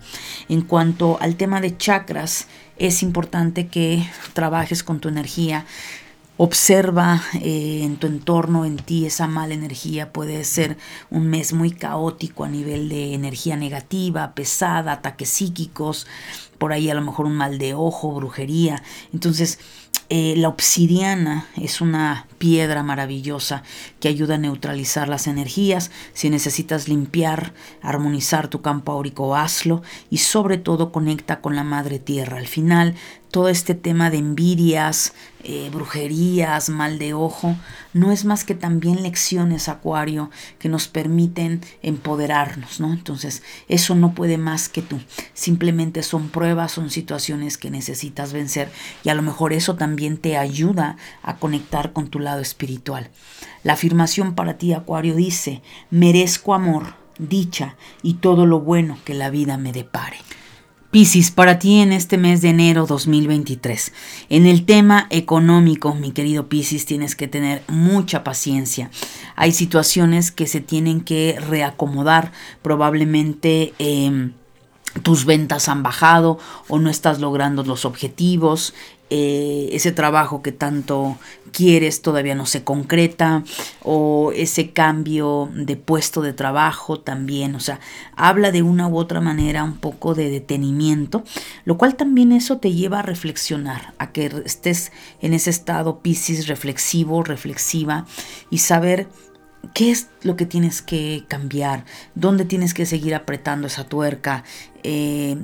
En 0.49 0.61
cuanto 0.61 1.17
al 1.19 1.35
tema 1.35 1.61
de 1.61 1.77
chakras, 1.77 2.47
es 2.77 3.03
importante 3.03 3.67
que 3.67 4.05
trabajes 4.33 4.83
con 4.83 4.99
tu 4.99 5.09
energía, 5.09 5.65
Observa 6.37 7.21
eh, 7.41 7.81
en 7.83 7.97
tu 7.97 8.07
entorno, 8.07 8.65
en 8.65 8.77
ti, 8.77 9.05
esa 9.05 9.27
mala 9.27 9.53
energía. 9.53 10.11
Puede 10.11 10.43
ser 10.45 10.77
un 11.11 11.27
mes 11.27 11.53
muy 11.53 11.69
caótico 11.69 12.43
a 12.43 12.49
nivel 12.49 12.89
de 12.89 13.13
energía 13.13 13.55
negativa, 13.55 14.33
pesada, 14.33 14.93
ataques 14.93 15.29
psíquicos, 15.29 16.07
por 16.57 16.73
ahí 16.73 16.89
a 16.89 16.95
lo 16.95 17.01
mejor 17.01 17.27
un 17.27 17.35
mal 17.35 17.59
de 17.59 17.75
ojo, 17.75 18.11
brujería. 18.13 18.81
Entonces, 19.13 19.59
eh, 20.09 20.35
la 20.37 20.49
obsidiana 20.49 21.47
es 21.55 21.81
una 21.81 22.27
piedra 22.37 22.83
maravillosa 22.83 23.63
que 23.99 24.09
ayuda 24.09 24.35
a 24.35 24.37
neutralizar 24.37 25.07
las 25.07 25.27
energías. 25.27 25.91
Si 26.13 26.29
necesitas 26.29 26.87
limpiar, 26.87 27.53
armonizar 27.81 28.47
tu 28.47 28.61
campo 28.61 28.91
áurico, 28.91 29.35
hazlo 29.35 29.81
y 30.09 30.17
sobre 30.17 30.57
todo 30.57 30.91
conecta 30.91 31.41
con 31.41 31.55
la 31.55 31.63
madre 31.63 31.99
tierra. 31.99 32.37
Al 32.37 32.47
final, 32.47 32.95
todo 33.33 33.49
este 33.49 33.73
tema 33.73 34.11
de 34.11 34.19
envidias, 34.19 35.15
eh, 35.43 35.71
brujerías, 35.73 36.69
mal 36.69 36.99
de 36.99 37.15
ojo, 37.15 37.55
no 37.91 38.11
es 38.11 38.25
más 38.25 38.43
que 38.43 38.53
también 38.53 39.01
lecciones, 39.01 39.69
Acuario, 39.69 40.29
que 40.59 40.69
nos 40.69 40.87
permiten 40.87 41.61
empoderarnos, 41.81 42.79
¿no? 42.79 42.93
Entonces, 42.93 43.41
eso 43.67 43.95
no 43.95 44.13
puede 44.13 44.37
más 44.37 44.69
que 44.69 44.83
tú. 44.83 44.99
Simplemente 45.33 46.03
son 46.03 46.29
pruebas, 46.29 46.73
son 46.73 46.91
situaciones 46.91 47.57
que 47.57 47.71
necesitas 47.71 48.33
vencer 48.33 48.71
y 49.03 49.09
a 49.09 49.15
lo 49.15 49.23
mejor 49.23 49.51
eso 49.51 49.73
también 49.77 50.17
te 50.17 50.37
ayuda 50.37 50.97
a 51.23 51.37
conectar 51.37 51.91
con 51.91 52.09
tu 52.09 52.19
lado 52.19 52.39
espiritual. 52.39 53.09
La 53.63 53.73
afirmación 53.73 54.35
para 54.35 54.59
ti, 54.59 54.73
Acuario, 54.73 55.15
dice, 55.15 55.63
merezco 55.89 56.53
amor, 56.53 56.93
dicha 57.17 57.77
y 58.03 58.13
todo 58.13 58.45
lo 58.45 58.59
bueno 58.59 58.99
que 59.03 59.15
la 59.15 59.31
vida 59.31 59.57
me 59.57 59.73
depare. 59.73 60.17
Piscis, 60.93 61.31
para 61.31 61.57
ti 61.57 61.79
en 61.79 61.91
este 61.91 62.19
mes 62.19 62.43
de 62.43 62.49
enero 62.49 62.85
2023. 62.85 63.93
En 64.29 64.45
el 64.45 64.63
tema 64.63 65.07
económico, 65.09 65.95
mi 65.95 66.11
querido 66.11 66.49
Piscis, 66.49 66.85
tienes 66.85 67.15
que 67.15 67.27
tener 67.27 67.63
mucha 67.67 68.23
paciencia. 68.23 68.91
Hay 69.35 69.53
situaciones 69.53 70.31
que 70.31 70.45
se 70.45 70.61
tienen 70.61 71.01
que 71.01 71.35
reacomodar, 71.49 72.31
probablemente... 72.61 73.73
Em, 73.79 74.33
tus 75.01 75.25
ventas 75.25 75.69
han 75.69 75.81
bajado 75.81 76.37
o 76.67 76.77
no 76.77 76.91
estás 76.91 77.19
logrando 77.19 77.63
los 77.63 77.83
objetivos, 77.83 78.75
eh, 79.09 79.69
ese 79.73 79.91
trabajo 79.91 80.41
que 80.41 80.51
tanto 80.51 81.17
quieres 81.51 82.01
todavía 82.01 82.35
no 82.35 82.45
se 82.45 82.63
concreta 82.63 83.43
o 83.83 84.31
ese 84.35 84.71
cambio 84.71 85.49
de 85.53 85.75
puesto 85.75 86.21
de 86.21 86.33
trabajo 86.33 86.99
también, 86.99 87.55
o 87.55 87.59
sea, 87.59 87.79
habla 88.15 88.51
de 88.51 88.63
una 88.63 88.87
u 88.87 88.97
otra 88.97 89.21
manera 89.21 89.63
un 89.63 89.77
poco 89.77 90.15
de 90.15 90.29
detenimiento, 90.29 91.23
lo 91.63 91.77
cual 91.77 91.95
también 91.95 92.31
eso 92.31 92.57
te 92.57 92.73
lleva 92.73 92.99
a 92.99 93.03
reflexionar, 93.03 93.93
a 93.99 94.11
que 94.11 94.31
estés 94.45 94.91
en 95.21 95.33
ese 95.33 95.51
estado 95.51 95.99
piscis 95.99 96.47
reflexivo, 96.47 97.23
reflexiva 97.23 98.05
y 98.49 98.57
saber 98.59 99.07
¿Qué 99.73 99.91
es 99.91 100.09
lo 100.23 100.35
que 100.35 100.45
tienes 100.45 100.81
que 100.81 101.23
cambiar? 101.27 101.85
¿Dónde 102.15 102.43
tienes 102.43 102.73
que 102.73 102.85
seguir 102.85 103.15
apretando 103.15 103.67
esa 103.67 103.85
tuerca? 103.85 104.43
Eh, 104.83 105.37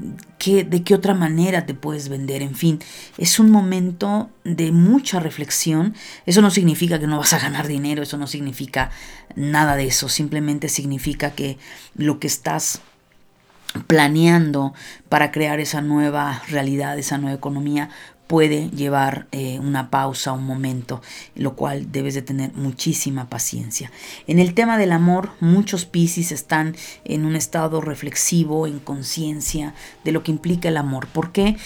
¿De 0.45 0.83
qué 0.83 0.93
otra 0.93 1.13
manera 1.13 1.65
te 1.65 1.73
puedes 1.73 2.09
vender? 2.09 2.41
En 2.41 2.53
fin, 2.53 2.79
es 3.17 3.39
un 3.39 3.49
momento 3.49 4.29
de 4.43 4.73
mucha 4.73 5.19
reflexión. 5.19 5.95
Eso 6.25 6.41
no 6.41 6.51
significa 6.51 6.99
que 6.99 7.07
no 7.07 7.17
vas 7.17 7.33
a 7.33 7.39
ganar 7.39 7.67
dinero, 7.67 8.03
eso 8.03 8.17
no 8.17 8.27
significa 8.27 8.91
nada 9.35 9.77
de 9.77 9.87
eso. 9.87 10.09
Simplemente 10.09 10.67
significa 10.67 11.31
que 11.31 11.57
lo 11.95 12.19
que 12.19 12.27
estás 12.27 12.81
planeando 13.87 14.73
para 15.07 15.31
crear 15.31 15.59
esa 15.59 15.81
nueva 15.81 16.41
realidad, 16.49 16.97
esa 16.97 17.17
nueva 17.17 17.37
economía, 17.37 17.89
puede 18.29 18.69
llevar 18.69 19.25
eh, 19.31 19.57
una 19.57 19.89
pausa, 19.89 20.33
un 20.33 20.43
momento, 20.43 21.01
lo 21.33 21.55
cual 21.55 21.91
debes 21.91 22.13
de 22.13 22.21
tener 22.21 22.53
muchísima 22.53 23.27
paciencia. 23.27 23.91
En 24.27 24.37
el 24.37 24.53
tema 24.53 24.77
del 24.77 24.91
amor, 24.91 25.31
muchos 25.39 25.85
Piscis 25.85 26.31
están 26.31 26.75
en 27.05 27.25
un 27.25 27.35
estado 27.35 27.81
reflexivo, 27.81 28.67
en 28.67 28.77
conciencia 28.77 29.73
de 30.03 30.11
lo 30.11 30.21
que 30.21 30.29
implica 30.29 30.69
el 30.69 30.77
amor. 30.77 31.07
¿Por 31.07 31.31
qué? 31.31 31.57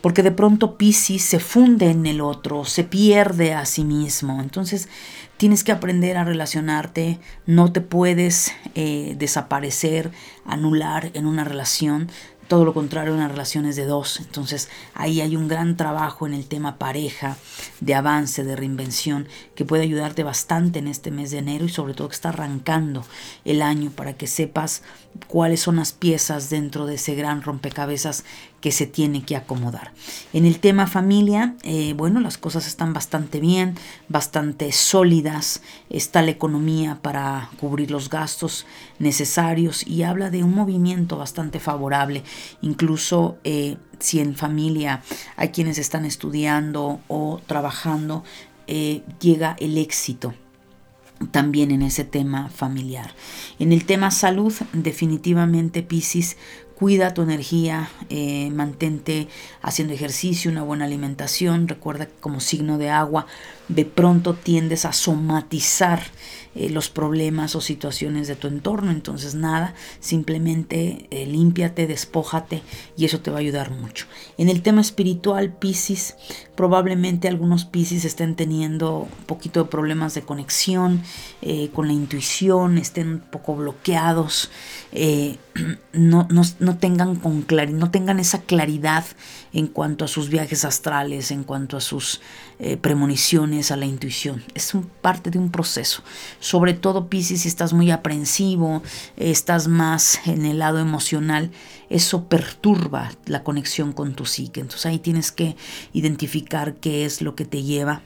Porque 0.00 0.22
de 0.22 0.30
pronto 0.30 0.78
Piscis 0.78 1.24
se 1.24 1.40
funde 1.40 1.90
en 1.90 2.06
el 2.06 2.20
otro, 2.20 2.64
se 2.64 2.84
pierde 2.84 3.52
a 3.52 3.66
sí 3.66 3.82
mismo. 3.82 4.40
Entonces 4.40 4.88
tienes 5.38 5.64
que 5.64 5.72
aprender 5.72 6.18
a 6.18 6.24
relacionarte, 6.24 7.18
no 7.46 7.72
te 7.72 7.80
puedes 7.80 8.52
eh, 8.76 9.16
desaparecer, 9.18 10.12
anular 10.44 11.10
en 11.14 11.26
una 11.26 11.42
relación, 11.42 12.12
todo 12.52 12.66
lo 12.66 12.74
contrario, 12.74 13.14
una 13.14 13.28
relación 13.28 13.64
es 13.64 13.76
de 13.76 13.86
dos. 13.86 14.20
Entonces 14.20 14.68
ahí 14.92 15.22
hay 15.22 15.36
un 15.36 15.48
gran 15.48 15.74
trabajo 15.78 16.26
en 16.26 16.34
el 16.34 16.44
tema 16.44 16.76
pareja, 16.76 17.38
de 17.80 17.94
avance, 17.94 18.44
de 18.44 18.56
reinvención, 18.56 19.26
que 19.54 19.64
puede 19.64 19.84
ayudarte 19.84 20.22
bastante 20.22 20.78
en 20.78 20.86
este 20.86 21.10
mes 21.10 21.30
de 21.30 21.38
enero 21.38 21.64
y 21.64 21.70
sobre 21.70 21.94
todo 21.94 22.10
que 22.10 22.14
está 22.14 22.28
arrancando 22.28 23.06
el 23.46 23.62
año 23.62 23.90
para 23.90 24.18
que 24.18 24.26
sepas 24.26 24.82
cuáles 25.28 25.60
son 25.60 25.76
las 25.76 25.94
piezas 25.94 26.50
dentro 26.50 26.84
de 26.84 26.96
ese 26.96 27.14
gran 27.14 27.40
rompecabezas 27.40 28.22
que 28.62 28.70
se 28.70 28.86
tiene 28.86 29.24
que 29.24 29.36
acomodar. 29.36 29.92
En 30.32 30.46
el 30.46 30.60
tema 30.60 30.86
familia, 30.86 31.56
eh, 31.64 31.94
bueno, 31.94 32.20
las 32.20 32.38
cosas 32.38 32.66
están 32.68 32.94
bastante 32.94 33.40
bien, 33.40 33.74
bastante 34.08 34.70
sólidas, 34.70 35.62
está 35.90 36.22
la 36.22 36.30
economía 36.30 37.00
para 37.02 37.50
cubrir 37.58 37.90
los 37.90 38.08
gastos 38.08 38.64
necesarios 39.00 39.84
y 39.84 40.04
habla 40.04 40.30
de 40.30 40.44
un 40.44 40.54
movimiento 40.54 41.18
bastante 41.18 41.58
favorable, 41.58 42.22
incluso 42.62 43.36
eh, 43.42 43.76
si 43.98 44.20
en 44.20 44.36
familia 44.36 45.02
hay 45.36 45.48
quienes 45.48 45.76
están 45.78 46.04
estudiando 46.04 47.00
o 47.08 47.40
trabajando, 47.46 48.22
eh, 48.68 49.02
llega 49.20 49.56
el 49.58 49.76
éxito 49.76 50.34
también 51.30 51.70
en 51.70 51.82
ese 51.82 52.04
tema 52.04 52.48
familiar. 52.48 53.14
En 53.58 53.72
el 53.72 53.84
tema 53.84 54.10
salud, 54.10 54.52
definitivamente 54.72 55.82
Piscis 55.82 56.36
cuida 56.74 57.14
tu 57.14 57.22
energía, 57.22 57.90
eh, 58.08 58.50
mantente 58.50 59.28
haciendo 59.62 59.94
ejercicio, 59.94 60.50
una 60.50 60.62
buena 60.62 60.84
alimentación. 60.84 61.68
Recuerda 61.68 62.06
que 62.06 62.14
como 62.20 62.40
signo 62.40 62.78
de 62.78 62.90
agua, 62.90 63.26
de 63.68 63.84
pronto 63.84 64.34
tiendes 64.34 64.84
a 64.84 64.92
somatizar 64.92 66.02
eh, 66.54 66.68
los 66.68 66.90
problemas 66.90 67.56
o 67.56 67.60
situaciones 67.60 68.28
de 68.28 68.36
tu 68.36 68.48
entorno. 68.48 68.90
Entonces 68.90 69.34
nada, 69.34 69.74
simplemente 70.00 71.06
eh, 71.10 71.26
límpiate, 71.26 71.86
despójate 71.86 72.62
y 72.96 73.04
eso 73.04 73.20
te 73.20 73.30
va 73.30 73.38
a 73.38 73.40
ayudar 73.40 73.70
mucho. 73.70 74.06
En 74.36 74.48
el 74.48 74.62
tema 74.62 74.80
espiritual, 74.80 75.54
Pisces, 75.54 76.16
probablemente 76.62 77.26
algunos 77.26 77.64
Pisces 77.64 78.04
estén 78.04 78.36
teniendo 78.36 78.98
un 78.98 79.26
poquito 79.26 79.64
de 79.64 79.68
problemas 79.68 80.14
de 80.14 80.22
conexión 80.22 81.02
con 81.72 81.88
la 81.88 81.92
intuición, 81.92 82.78
estén 82.78 83.08
un 83.08 83.18
poco 83.18 83.56
bloqueados, 83.56 84.48
no, 85.92 86.28
no, 86.30 86.42
no, 86.60 86.78
tengan 86.78 87.16
con 87.16 87.44
no 87.72 87.90
tengan 87.90 88.20
esa 88.20 88.42
claridad 88.42 89.04
en 89.52 89.66
cuanto 89.66 90.04
a 90.04 90.08
sus 90.08 90.28
viajes 90.28 90.64
astrales, 90.64 91.32
en 91.32 91.42
cuanto 91.42 91.76
a 91.76 91.80
sus 91.80 92.20
premoniciones 92.80 93.72
a 93.72 93.76
la 93.76 93.86
intuición. 93.86 94.44
Es 94.54 94.72
un, 94.72 94.84
parte 94.84 95.32
de 95.32 95.38
un 95.38 95.50
proceso. 95.50 96.04
Sobre 96.38 96.74
todo, 96.74 97.08
Pisces, 97.08 97.40
si 97.40 97.48
estás 97.48 97.72
muy 97.72 97.90
aprensivo, 97.90 98.84
estás 99.16 99.66
más 99.66 100.20
en 100.28 100.46
el 100.46 100.60
lado 100.60 100.78
emocional, 100.78 101.50
eso 101.90 102.28
perturba 102.28 103.10
la 103.26 103.42
conexión 103.42 103.92
con 103.92 104.14
tu 104.14 104.24
psique. 104.24 104.60
Entonces 104.60 104.86
ahí 104.86 104.98
tienes 104.98 105.32
que 105.32 105.56
identificar 105.92 106.51
qué 106.80 107.04
es 107.04 107.22
lo 107.22 107.34
que 107.34 107.44
te 107.44 107.62
lleva 107.62 108.02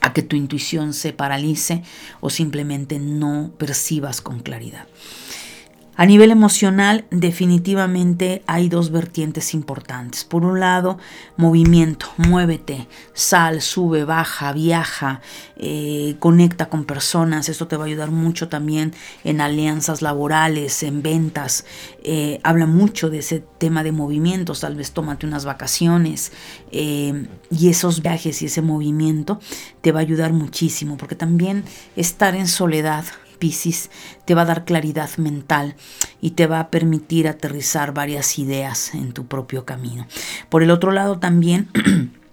a 0.00 0.12
que 0.12 0.22
tu 0.22 0.36
intuición 0.36 0.92
se 0.92 1.12
paralice 1.12 1.82
o 2.20 2.28
simplemente 2.28 2.98
no 2.98 3.52
percibas 3.56 4.20
con 4.20 4.40
claridad. 4.40 4.86
A 5.96 6.06
nivel 6.06 6.32
emocional, 6.32 7.04
definitivamente 7.12 8.42
hay 8.48 8.68
dos 8.68 8.90
vertientes 8.90 9.54
importantes. 9.54 10.24
Por 10.24 10.44
un 10.44 10.58
lado, 10.58 10.98
movimiento, 11.36 12.06
muévete, 12.16 12.88
sal, 13.12 13.62
sube, 13.62 14.04
baja, 14.04 14.52
viaja, 14.52 15.20
eh, 15.56 16.16
conecta 16.18 16.68
con 16.68 16.84
personas. 16.84 17.48
Esto 17.48 17.68
te 17.68 17.76
va 17.76 17.84
a 17.84 17.86
ayudar 17.86 18.10
mucho 18.10 18.48
también 18.48 18.92
en 19.22 19.40
alianzas 19.40 20.02
laborales, 20.02 20.82
en 20.82 21.00
ventas. 21.00 21.64
Eh, 22.02 22.40
habla 22.42 22.66
mucho 22.66 23.08
de 23.08 23.18
ese 23.20 23.44
tema 23.58 23.84
de 23.84 23.92
movimientos. 23.92 24.60
Tal 24.60 24.74
vez 24.74 24.90
tómate 24.90 25.26
unas 25.26 25.44
vacaciones 25.44 26.32
eh, 26.72 27.28
y 27.52 27.68
esos 27.68 28.02
viajes 28.02 28.42
y 28.42 28.46
ese 28.46 28.62
movimiento 28.62 29.38
te 29.80 29.92
va 29.92 30.00
a 30.00 30.02
ayudar 30.02 30.32
muchísimo 30.32 30.96
porque 30.96 31.14
también 31.14 31.62
estar 31.94 32.34
en 32.34 32.48
soledad 32.48 33.04
Piscis 33.38 33.90
te 34.24 34.34
va 34.34 34.42
a 34.42 34.46
dar 34.46 34.64
claridad 34.64 35.10
mental 35.16 35.76
y 36.20 36.32
te 36.32 36.46
va 36.46 36.60
a 36.60 36.70
permitir 36.70 37.28
aterrizar 37.28 37.92
varias 37.92 38.38
ideas 38.38 38.94
en 38.94 39.12
tu 39.12 39.26
propio 39.26 39.64
camino. 39.64 40.06
Por 40.48 40.62
el 40.62 40.70
otro 40.70 40.92
lado 40.92 41.18
también... 41.18 41.68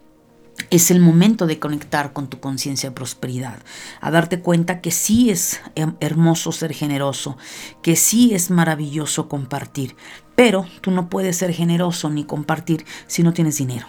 es 0.69 0.91
el 0.91 0.99
momento 0.99 1.47
de 1.47 1.59
conectar 1.59 2.13
con 2.13 2.27
tu 2.27 2.39
conciencia 2.39 2.89
de 2.89 2.95
prosperidad, 2.95 3.59
a 3.99 4.11
darte 4.11 4.39
cuenta 4.39 4.79
que 4.79 4.91
sí 4.91 5.29
es 5.29 5.59
hermoso 5.99 6.51
ser 6.51 6.73
generoso, 6.73 7.37
que 7.81 7.95
sí 7.95 8.33
es 8.33 8.51
maravilloso 8.51 9.27
compartir, 9.27 9.95
pero 10.35 10.65
tú 10.81 10.91
no 10.91 11.09
puedes 11.09 11.37
ser 11.37 11.53
generoso 11.53 12.09
ni 12.09 12.23
compartir 12.23 12.85
si 13.07 13.23
no 13.23 13.33
tienes 13.33 13.57
dinero, 13.57 13.87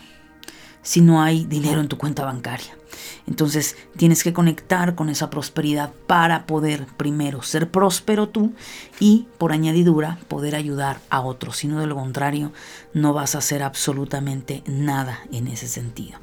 si 0.83 1.01
no 1.01 1.23
hay 1.23 1.45
dinero 1.45 1.81
en 1.81 1.89
tu 1.89 1.99
cuenta 1.99 2.25
bancaria. 2.25 2.77
Entonces 3.27 3.77
tienes 3.97 4.23
que 4.25 4.33
conectar 4.33 4.95
con 4.95 5.09
esa 5.09 5.31
prosperidad 5.31 5.93
para 6.07 6.47
poder 6.47 6.87
primero 6.97 7.43
ser 7.43 7.71
próspero 7.71 8.29
tú 8.29 8.53
y 9.01 9.27
por 9.39 9.53
añadidura 9.53 10.19
poder 10.29 10.55
ayudar 10.55 11.01
a 11.09 11.21
otros. 11.21 11.59
Si 11.59 11.69
no, 11.69 11.81
de 11.81 11.87
lo 11.87 11.95
contrario, 11.95 12.53
no 12.93 13.13
vas 13.13 13.35
a 13.35 13.39
hacer 13.39 13.63
absolutamente 13.63 14.63
nada 14.67 15.21
en 15.33 15.47
ese 15.47 15.69
sentido. 15.69 16.19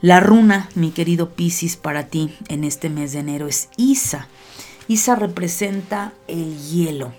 La 0.00 0.20
runa, 0.20 0.68
mi 0.74 0.90
querido 0.90 1.30
Piscis, 1.30 1.76
para 1.76 2.08
ti 2.08 2.34
en 2.48 2.64
este 2.64 2.90
mes 2.90 3.12
de 3.12 3.20
enero 3.20 3.46
es 3.46 3.68
Isa. 3.76 4.28
Isa 4.88 5.14
representa 5.14 6.12
el 6.26 6.58
hielo. 6.58 7.12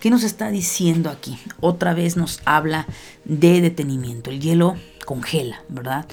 ¿Qué 0.00 0.08
nos 0.08 0.24
está 0.24 0.50
diciendo 0.50 1.10
aquí? 1.10 1.38
Otra 1.60 1.92
vez 1.92 2.16
nos 2.16 2.40
habla 2.46 2.86
de 3.26 3.60
detenimiento. 3.60 4.30
El 4.30 4.40
hielo 4.40 4.76
congela, 5.10 5.64
¿verdad? 5.68 6.06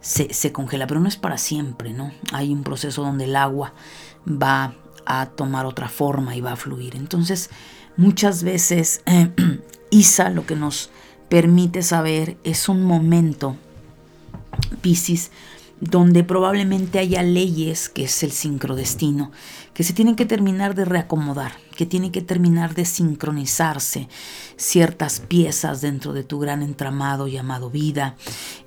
se, 0.00 0.52
congela, 0.52 0.86
pero 0.86 1.00
no 1.00 1.08
es 1.08 1.16
para 1.16 1.36
siempre, 1.36 1.92
¿no? 1.92 2.12
Hay 2.32 2.52
un 2.52 2.62
proceso 2.62 3.02
donde 3.02 3.24
el 3.24 3.34
agua 3.34 3.72
va 4.24 4.74
a 5.04 5.26
tomar 5.26 5.66
otra 5.66 5.88
forma 5.88 6.36
y 6.36 6.40
va 6.40 6.52
a 6.52 6.56
fluir. 6.56 6.94
Entonces, 6.94 7.50
muchas 7.96 8.44
veces 8.44 9.02
Isa 9.90 10.30
lo 10.30 10.46
que 10.46 10.54
nos 10.54 10.90
permite 11.28 11.82
saber 11.82 12.36
es 12.44 12.68
un 12.68 12.84
momento, 12.84 13.56
Piscis, 14.80 15.32
donde 15.80 16.24
probablemente 16.24 16.98
haya 16.98 17.22
leyes, 17.22 17.88
que 17.88 18.04
es 18.04 18.22
el 18.22 18.32
sincrodestino, 18.32 19.30
que 19.74 19.82
se 19.82 19.92
tienen 19.92 20.16
que 20.16 20.24
terminar 20.24 20.74
de 20.74 20.86
reacomodar, 20.86 21.52
que 21.76 21.84
tienen 21.84 22.12
que 22.12 22.22
terminar 22.22 22.74
de 22.74 22.86
sincronizarse 22.86 24.08
ciertas 24.56 25.20
piezas 25.20 25.82
dentro 25.82 26.14
de 26.14 26.24
tu 26.24 26.38
gran 26.38 26.62
entramado 26.62 27.28
llamado 27.28 27.70
vida, 27.70 28.16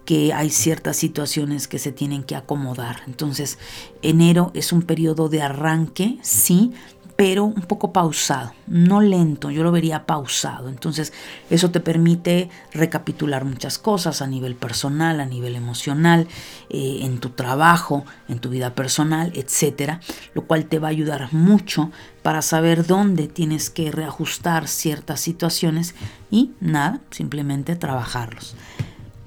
que 0.06 0.34
hay 0.34 0.52
ciertas 0.52 0.98
situaciones 0.98 1.68
que 1.68 1.80
se 1.80 1.92
tienen 1.92 2.24
que 2.24 2.36
acomodar. 2.36 3.02
Entonces, 3.08 3.58
enero 4.04 4.52
es 4.54 4.72
un 4.72 4.84
periodo 4.84 5.30
de 5.30 5.42
arranque, 5.42 6.20
sí, 6.22 6.74
pero 7.20 7.44
un 7.44 7.64
poco 7.64 7.92
pausado, 7.92 8.54
no 8.66 9.02
lento, 9.02 9.52
yo 9.52 9.62
lo 9.62 9.74
vería 9.74 10.06
pausado. 10.06 10.70
Entonces, 10.70 11.12
eso 11.50 11.70
te 11.70 11.82
permite 11.82 12.50
recapitular 12.72 13.44
muchas 13.44 13.78
cosas 13.78 14.22
a 14.22 14.28
nivel 14.28 14.56
personal, 14.56 15.20
a 15.20 15.26
nivel 15.26 15.58
emocional, 15.58 16.30
eh, 16.70 17.00
en 17.02 17.20
tu 17.20 17.32
trabajo, 17.32 18.06
en 18.30 18.40
tu 18.40 18.48
vida 18.48 18.74
personal, 18.74 19.34
etcétera, 19.36 20.00
lo 20.34 20.46
cual 20.48 20.68
te 20.68 20.80
va 20.80 20.88
a 20.88 20.92
ayudar 20.92 21.34
mucho 21.34 21.92
para 22.24 22.42
saber 22.42 22.88
dónde 22.88 23.28
tienes 23.28 23.70
que 23.70 23.92
reajustar 23.92 24.70
ciertas 24.70 25.20
situaciones 25.20 25.96
y 26.32 26.52
nada, 26.62 27.02
simplemente 27.12 27.76
trabajarlos. 27.76 28.56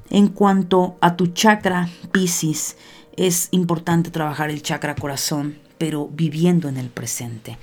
En 0.08 0.28
cuanto 0.28 0.96
a 1.02 1.14
tu 1.16 1.26
chakra 1.26 1.90
Piscis, 2.10 2.74
es 3.18 3.48
importante 3.50 4.10
trabajar 4.10 4.48
el 4.48 4.62
chakra 4.62 4.94
corazón 4.94 5.58
pero 5.82 6.06
viviendo 6.06 6.68
en 6.68 6.76
el 6.76 6.90
presente. 6.90 7.58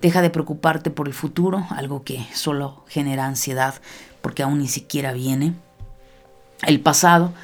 Deja 0.00 0.22
de 0.22 0.30
preocuparte 0.30 0.90
por 0.90 1.08
el 1.08 1.12
futuro, 1.12 1.66
algo 1.70 2.04
que 2.04 2.24
solo 2.32 2.84
genera 2.86 3.26
ansiedad 3.26 3.82
porque 4.22 4.44
aún 4.44 4.60
ni 4.60 4.68
siquiera 4.68 5.12
viene. 5.12 5.54
El 6.62 6.78
pasado, 6.80 7.34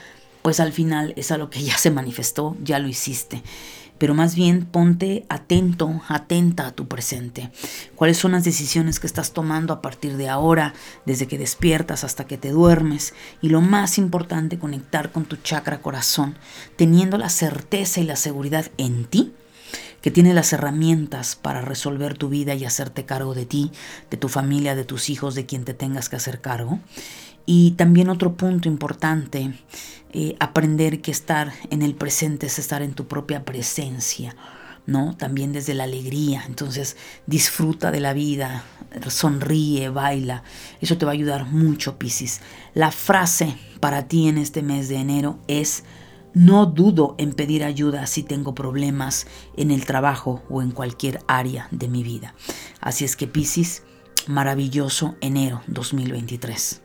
pues 0.43 0.61
al 0.61 0.73
final 0.73 1.15
es 1.17 1.33
algo 1.33 1.51
que 1.51 1.65
ya 1.65 1.77
se 1.79 1.91
manifestó, 1.91 2.57
ya 2.63 2.79
lo 2.79 2.87
hiciste. 2.87 3.43
pero 3.99 4.15
más 4.15 4.37
bien 4.37 4.67
ponte 4.67 5.27
atento, 5.29 6.01
atenta 6.07 6.69
a 6.69 6.73
tu 6.77 6.87
presente. 6.87 7.51
¿Cuáles 7.97 8.17
son 8.17 8.31
las 8.31 8.45
decisiones 8.45 9.01
que 9.01 9.09
estás 9.09 9.33
tomando 9.33 9.73
a 9.73 9.83
partir 9.83 10.17
de 10.17 10.29
ahora, 10.29 10.75
desde 11.07 11.27
que 11.27 11.39
despiertas 11.39 12.05
hasta 12.05 12.25
que 12.29 12.39
te 12.39 12.51
duermes? 12.51 13.15
Y 13.43 13.49
lo 13.49 13.63
más 13.63 13.99
importante, 13.99 14.61
conectar 14.61 15.11
con 15.11 15.25
tu 15.25 15.35
chakra 15.39 15.83
corazón, 15.83 16.39
teniendo 16.77 17.19
la 17.19 17.31
certeza 17.31 18.01
y 18.01 18.05
la 18.05 18.15
seguridad 18.15 18.71
en 18.79 19.07
ti 19.07 19.35
que 20.03 20.11
tiene 20.11 20.35
las 20.35 20.53
herramientas 20.53 21.37
para 21.37 21.61
resolver 21.61 22.17
tu 22.17 22.29
vida 22.29 22.55
y 22.55 22.65
hacerte 22.65 23.05
cargo 23.05 23.35
de 23.35 23.47
ti, 23.47 23.71
de 24.11 24.17
tu 24.17 24.29
familia, 24.29 24.75
de 24.75 24.85
tus 24.85 25.11
hijos, 25.11 25.35
de 25.35 25.47
quien 25.47 25.65
te 25.65 25.75
tengas 25.75 26.09
que 26.09 26.17
hacer 26.17 26.41
cargo. 26.41 26.81
Y 27.47 27.73
también 27.73 28.09
otro 28.09 28.35
punto 28.35 28.69
importante, 28.69 29.53
eh, 30.13 30.37
aprender 30.41 31.01
que 31.01 31.11
estar 31.11 31.53
en 31.71 31.83
el 31.83 31.95
presente 31.95 32.47
es 32.47 32.59
estar 32.59 32.83
en 32.83 32.95
tu 32.95 33.07
propia 33.07 33.45
presencia. 33.45 34.37
¿no? 34.87 35.17
También 35.17 35.53
desde 35.53 35.75
la 35.75 35.85
alegría. 35.85 36.43
Entonces, 36.47 36.97
disfruta 37.27 37.91
de 37.91 38.01
la 38.01 38.13
vida, 38.13 38.65
sonríe, 39.09 39.89
baila. 39.89 40.43
Eso 40.81 40.99
te 40.99 41.05
va 41.05 41.13
a 41.13 41.15
ayudar 41.15 41.47
mucho, 41.47 41.99
Piscis. 41.99 42.41
La 42.75 42.91
frase 42.91 43.57
para 43.79 44.09
ti 44.09 44.29
en 44.29 44.39
este 44.39 44.63
mes 44.63 44.89
de 44.89 44.97
enero 44.97 45.39
es 45.47 45.85
no 46.35 46.67
dudo 46.67 47.15
en 47.19 47.33
pedir 47.33 47.65
ayuda 47.65 48.07
si 48.07 48.23
tengo 48.23 48.55
problemas 48.55 49.27
en 49.57 49.71
el 49.71 49.85
trabajo 49.85 50.43
o 50.49 50.63
en 50.63 50.71
cualquier 50.71 51.21
área 51.27 51.69
de 51.71 51.89
mi 51.89 52.03
vida. 52.03 52.35
Así 52.81 53.05
es 53.05 53.17
que 53.17 53.27
Piscis, 53.27 53.83
maravilloso 54.29 55.17
enero 55.21 55.63
2023. 55.67 56.79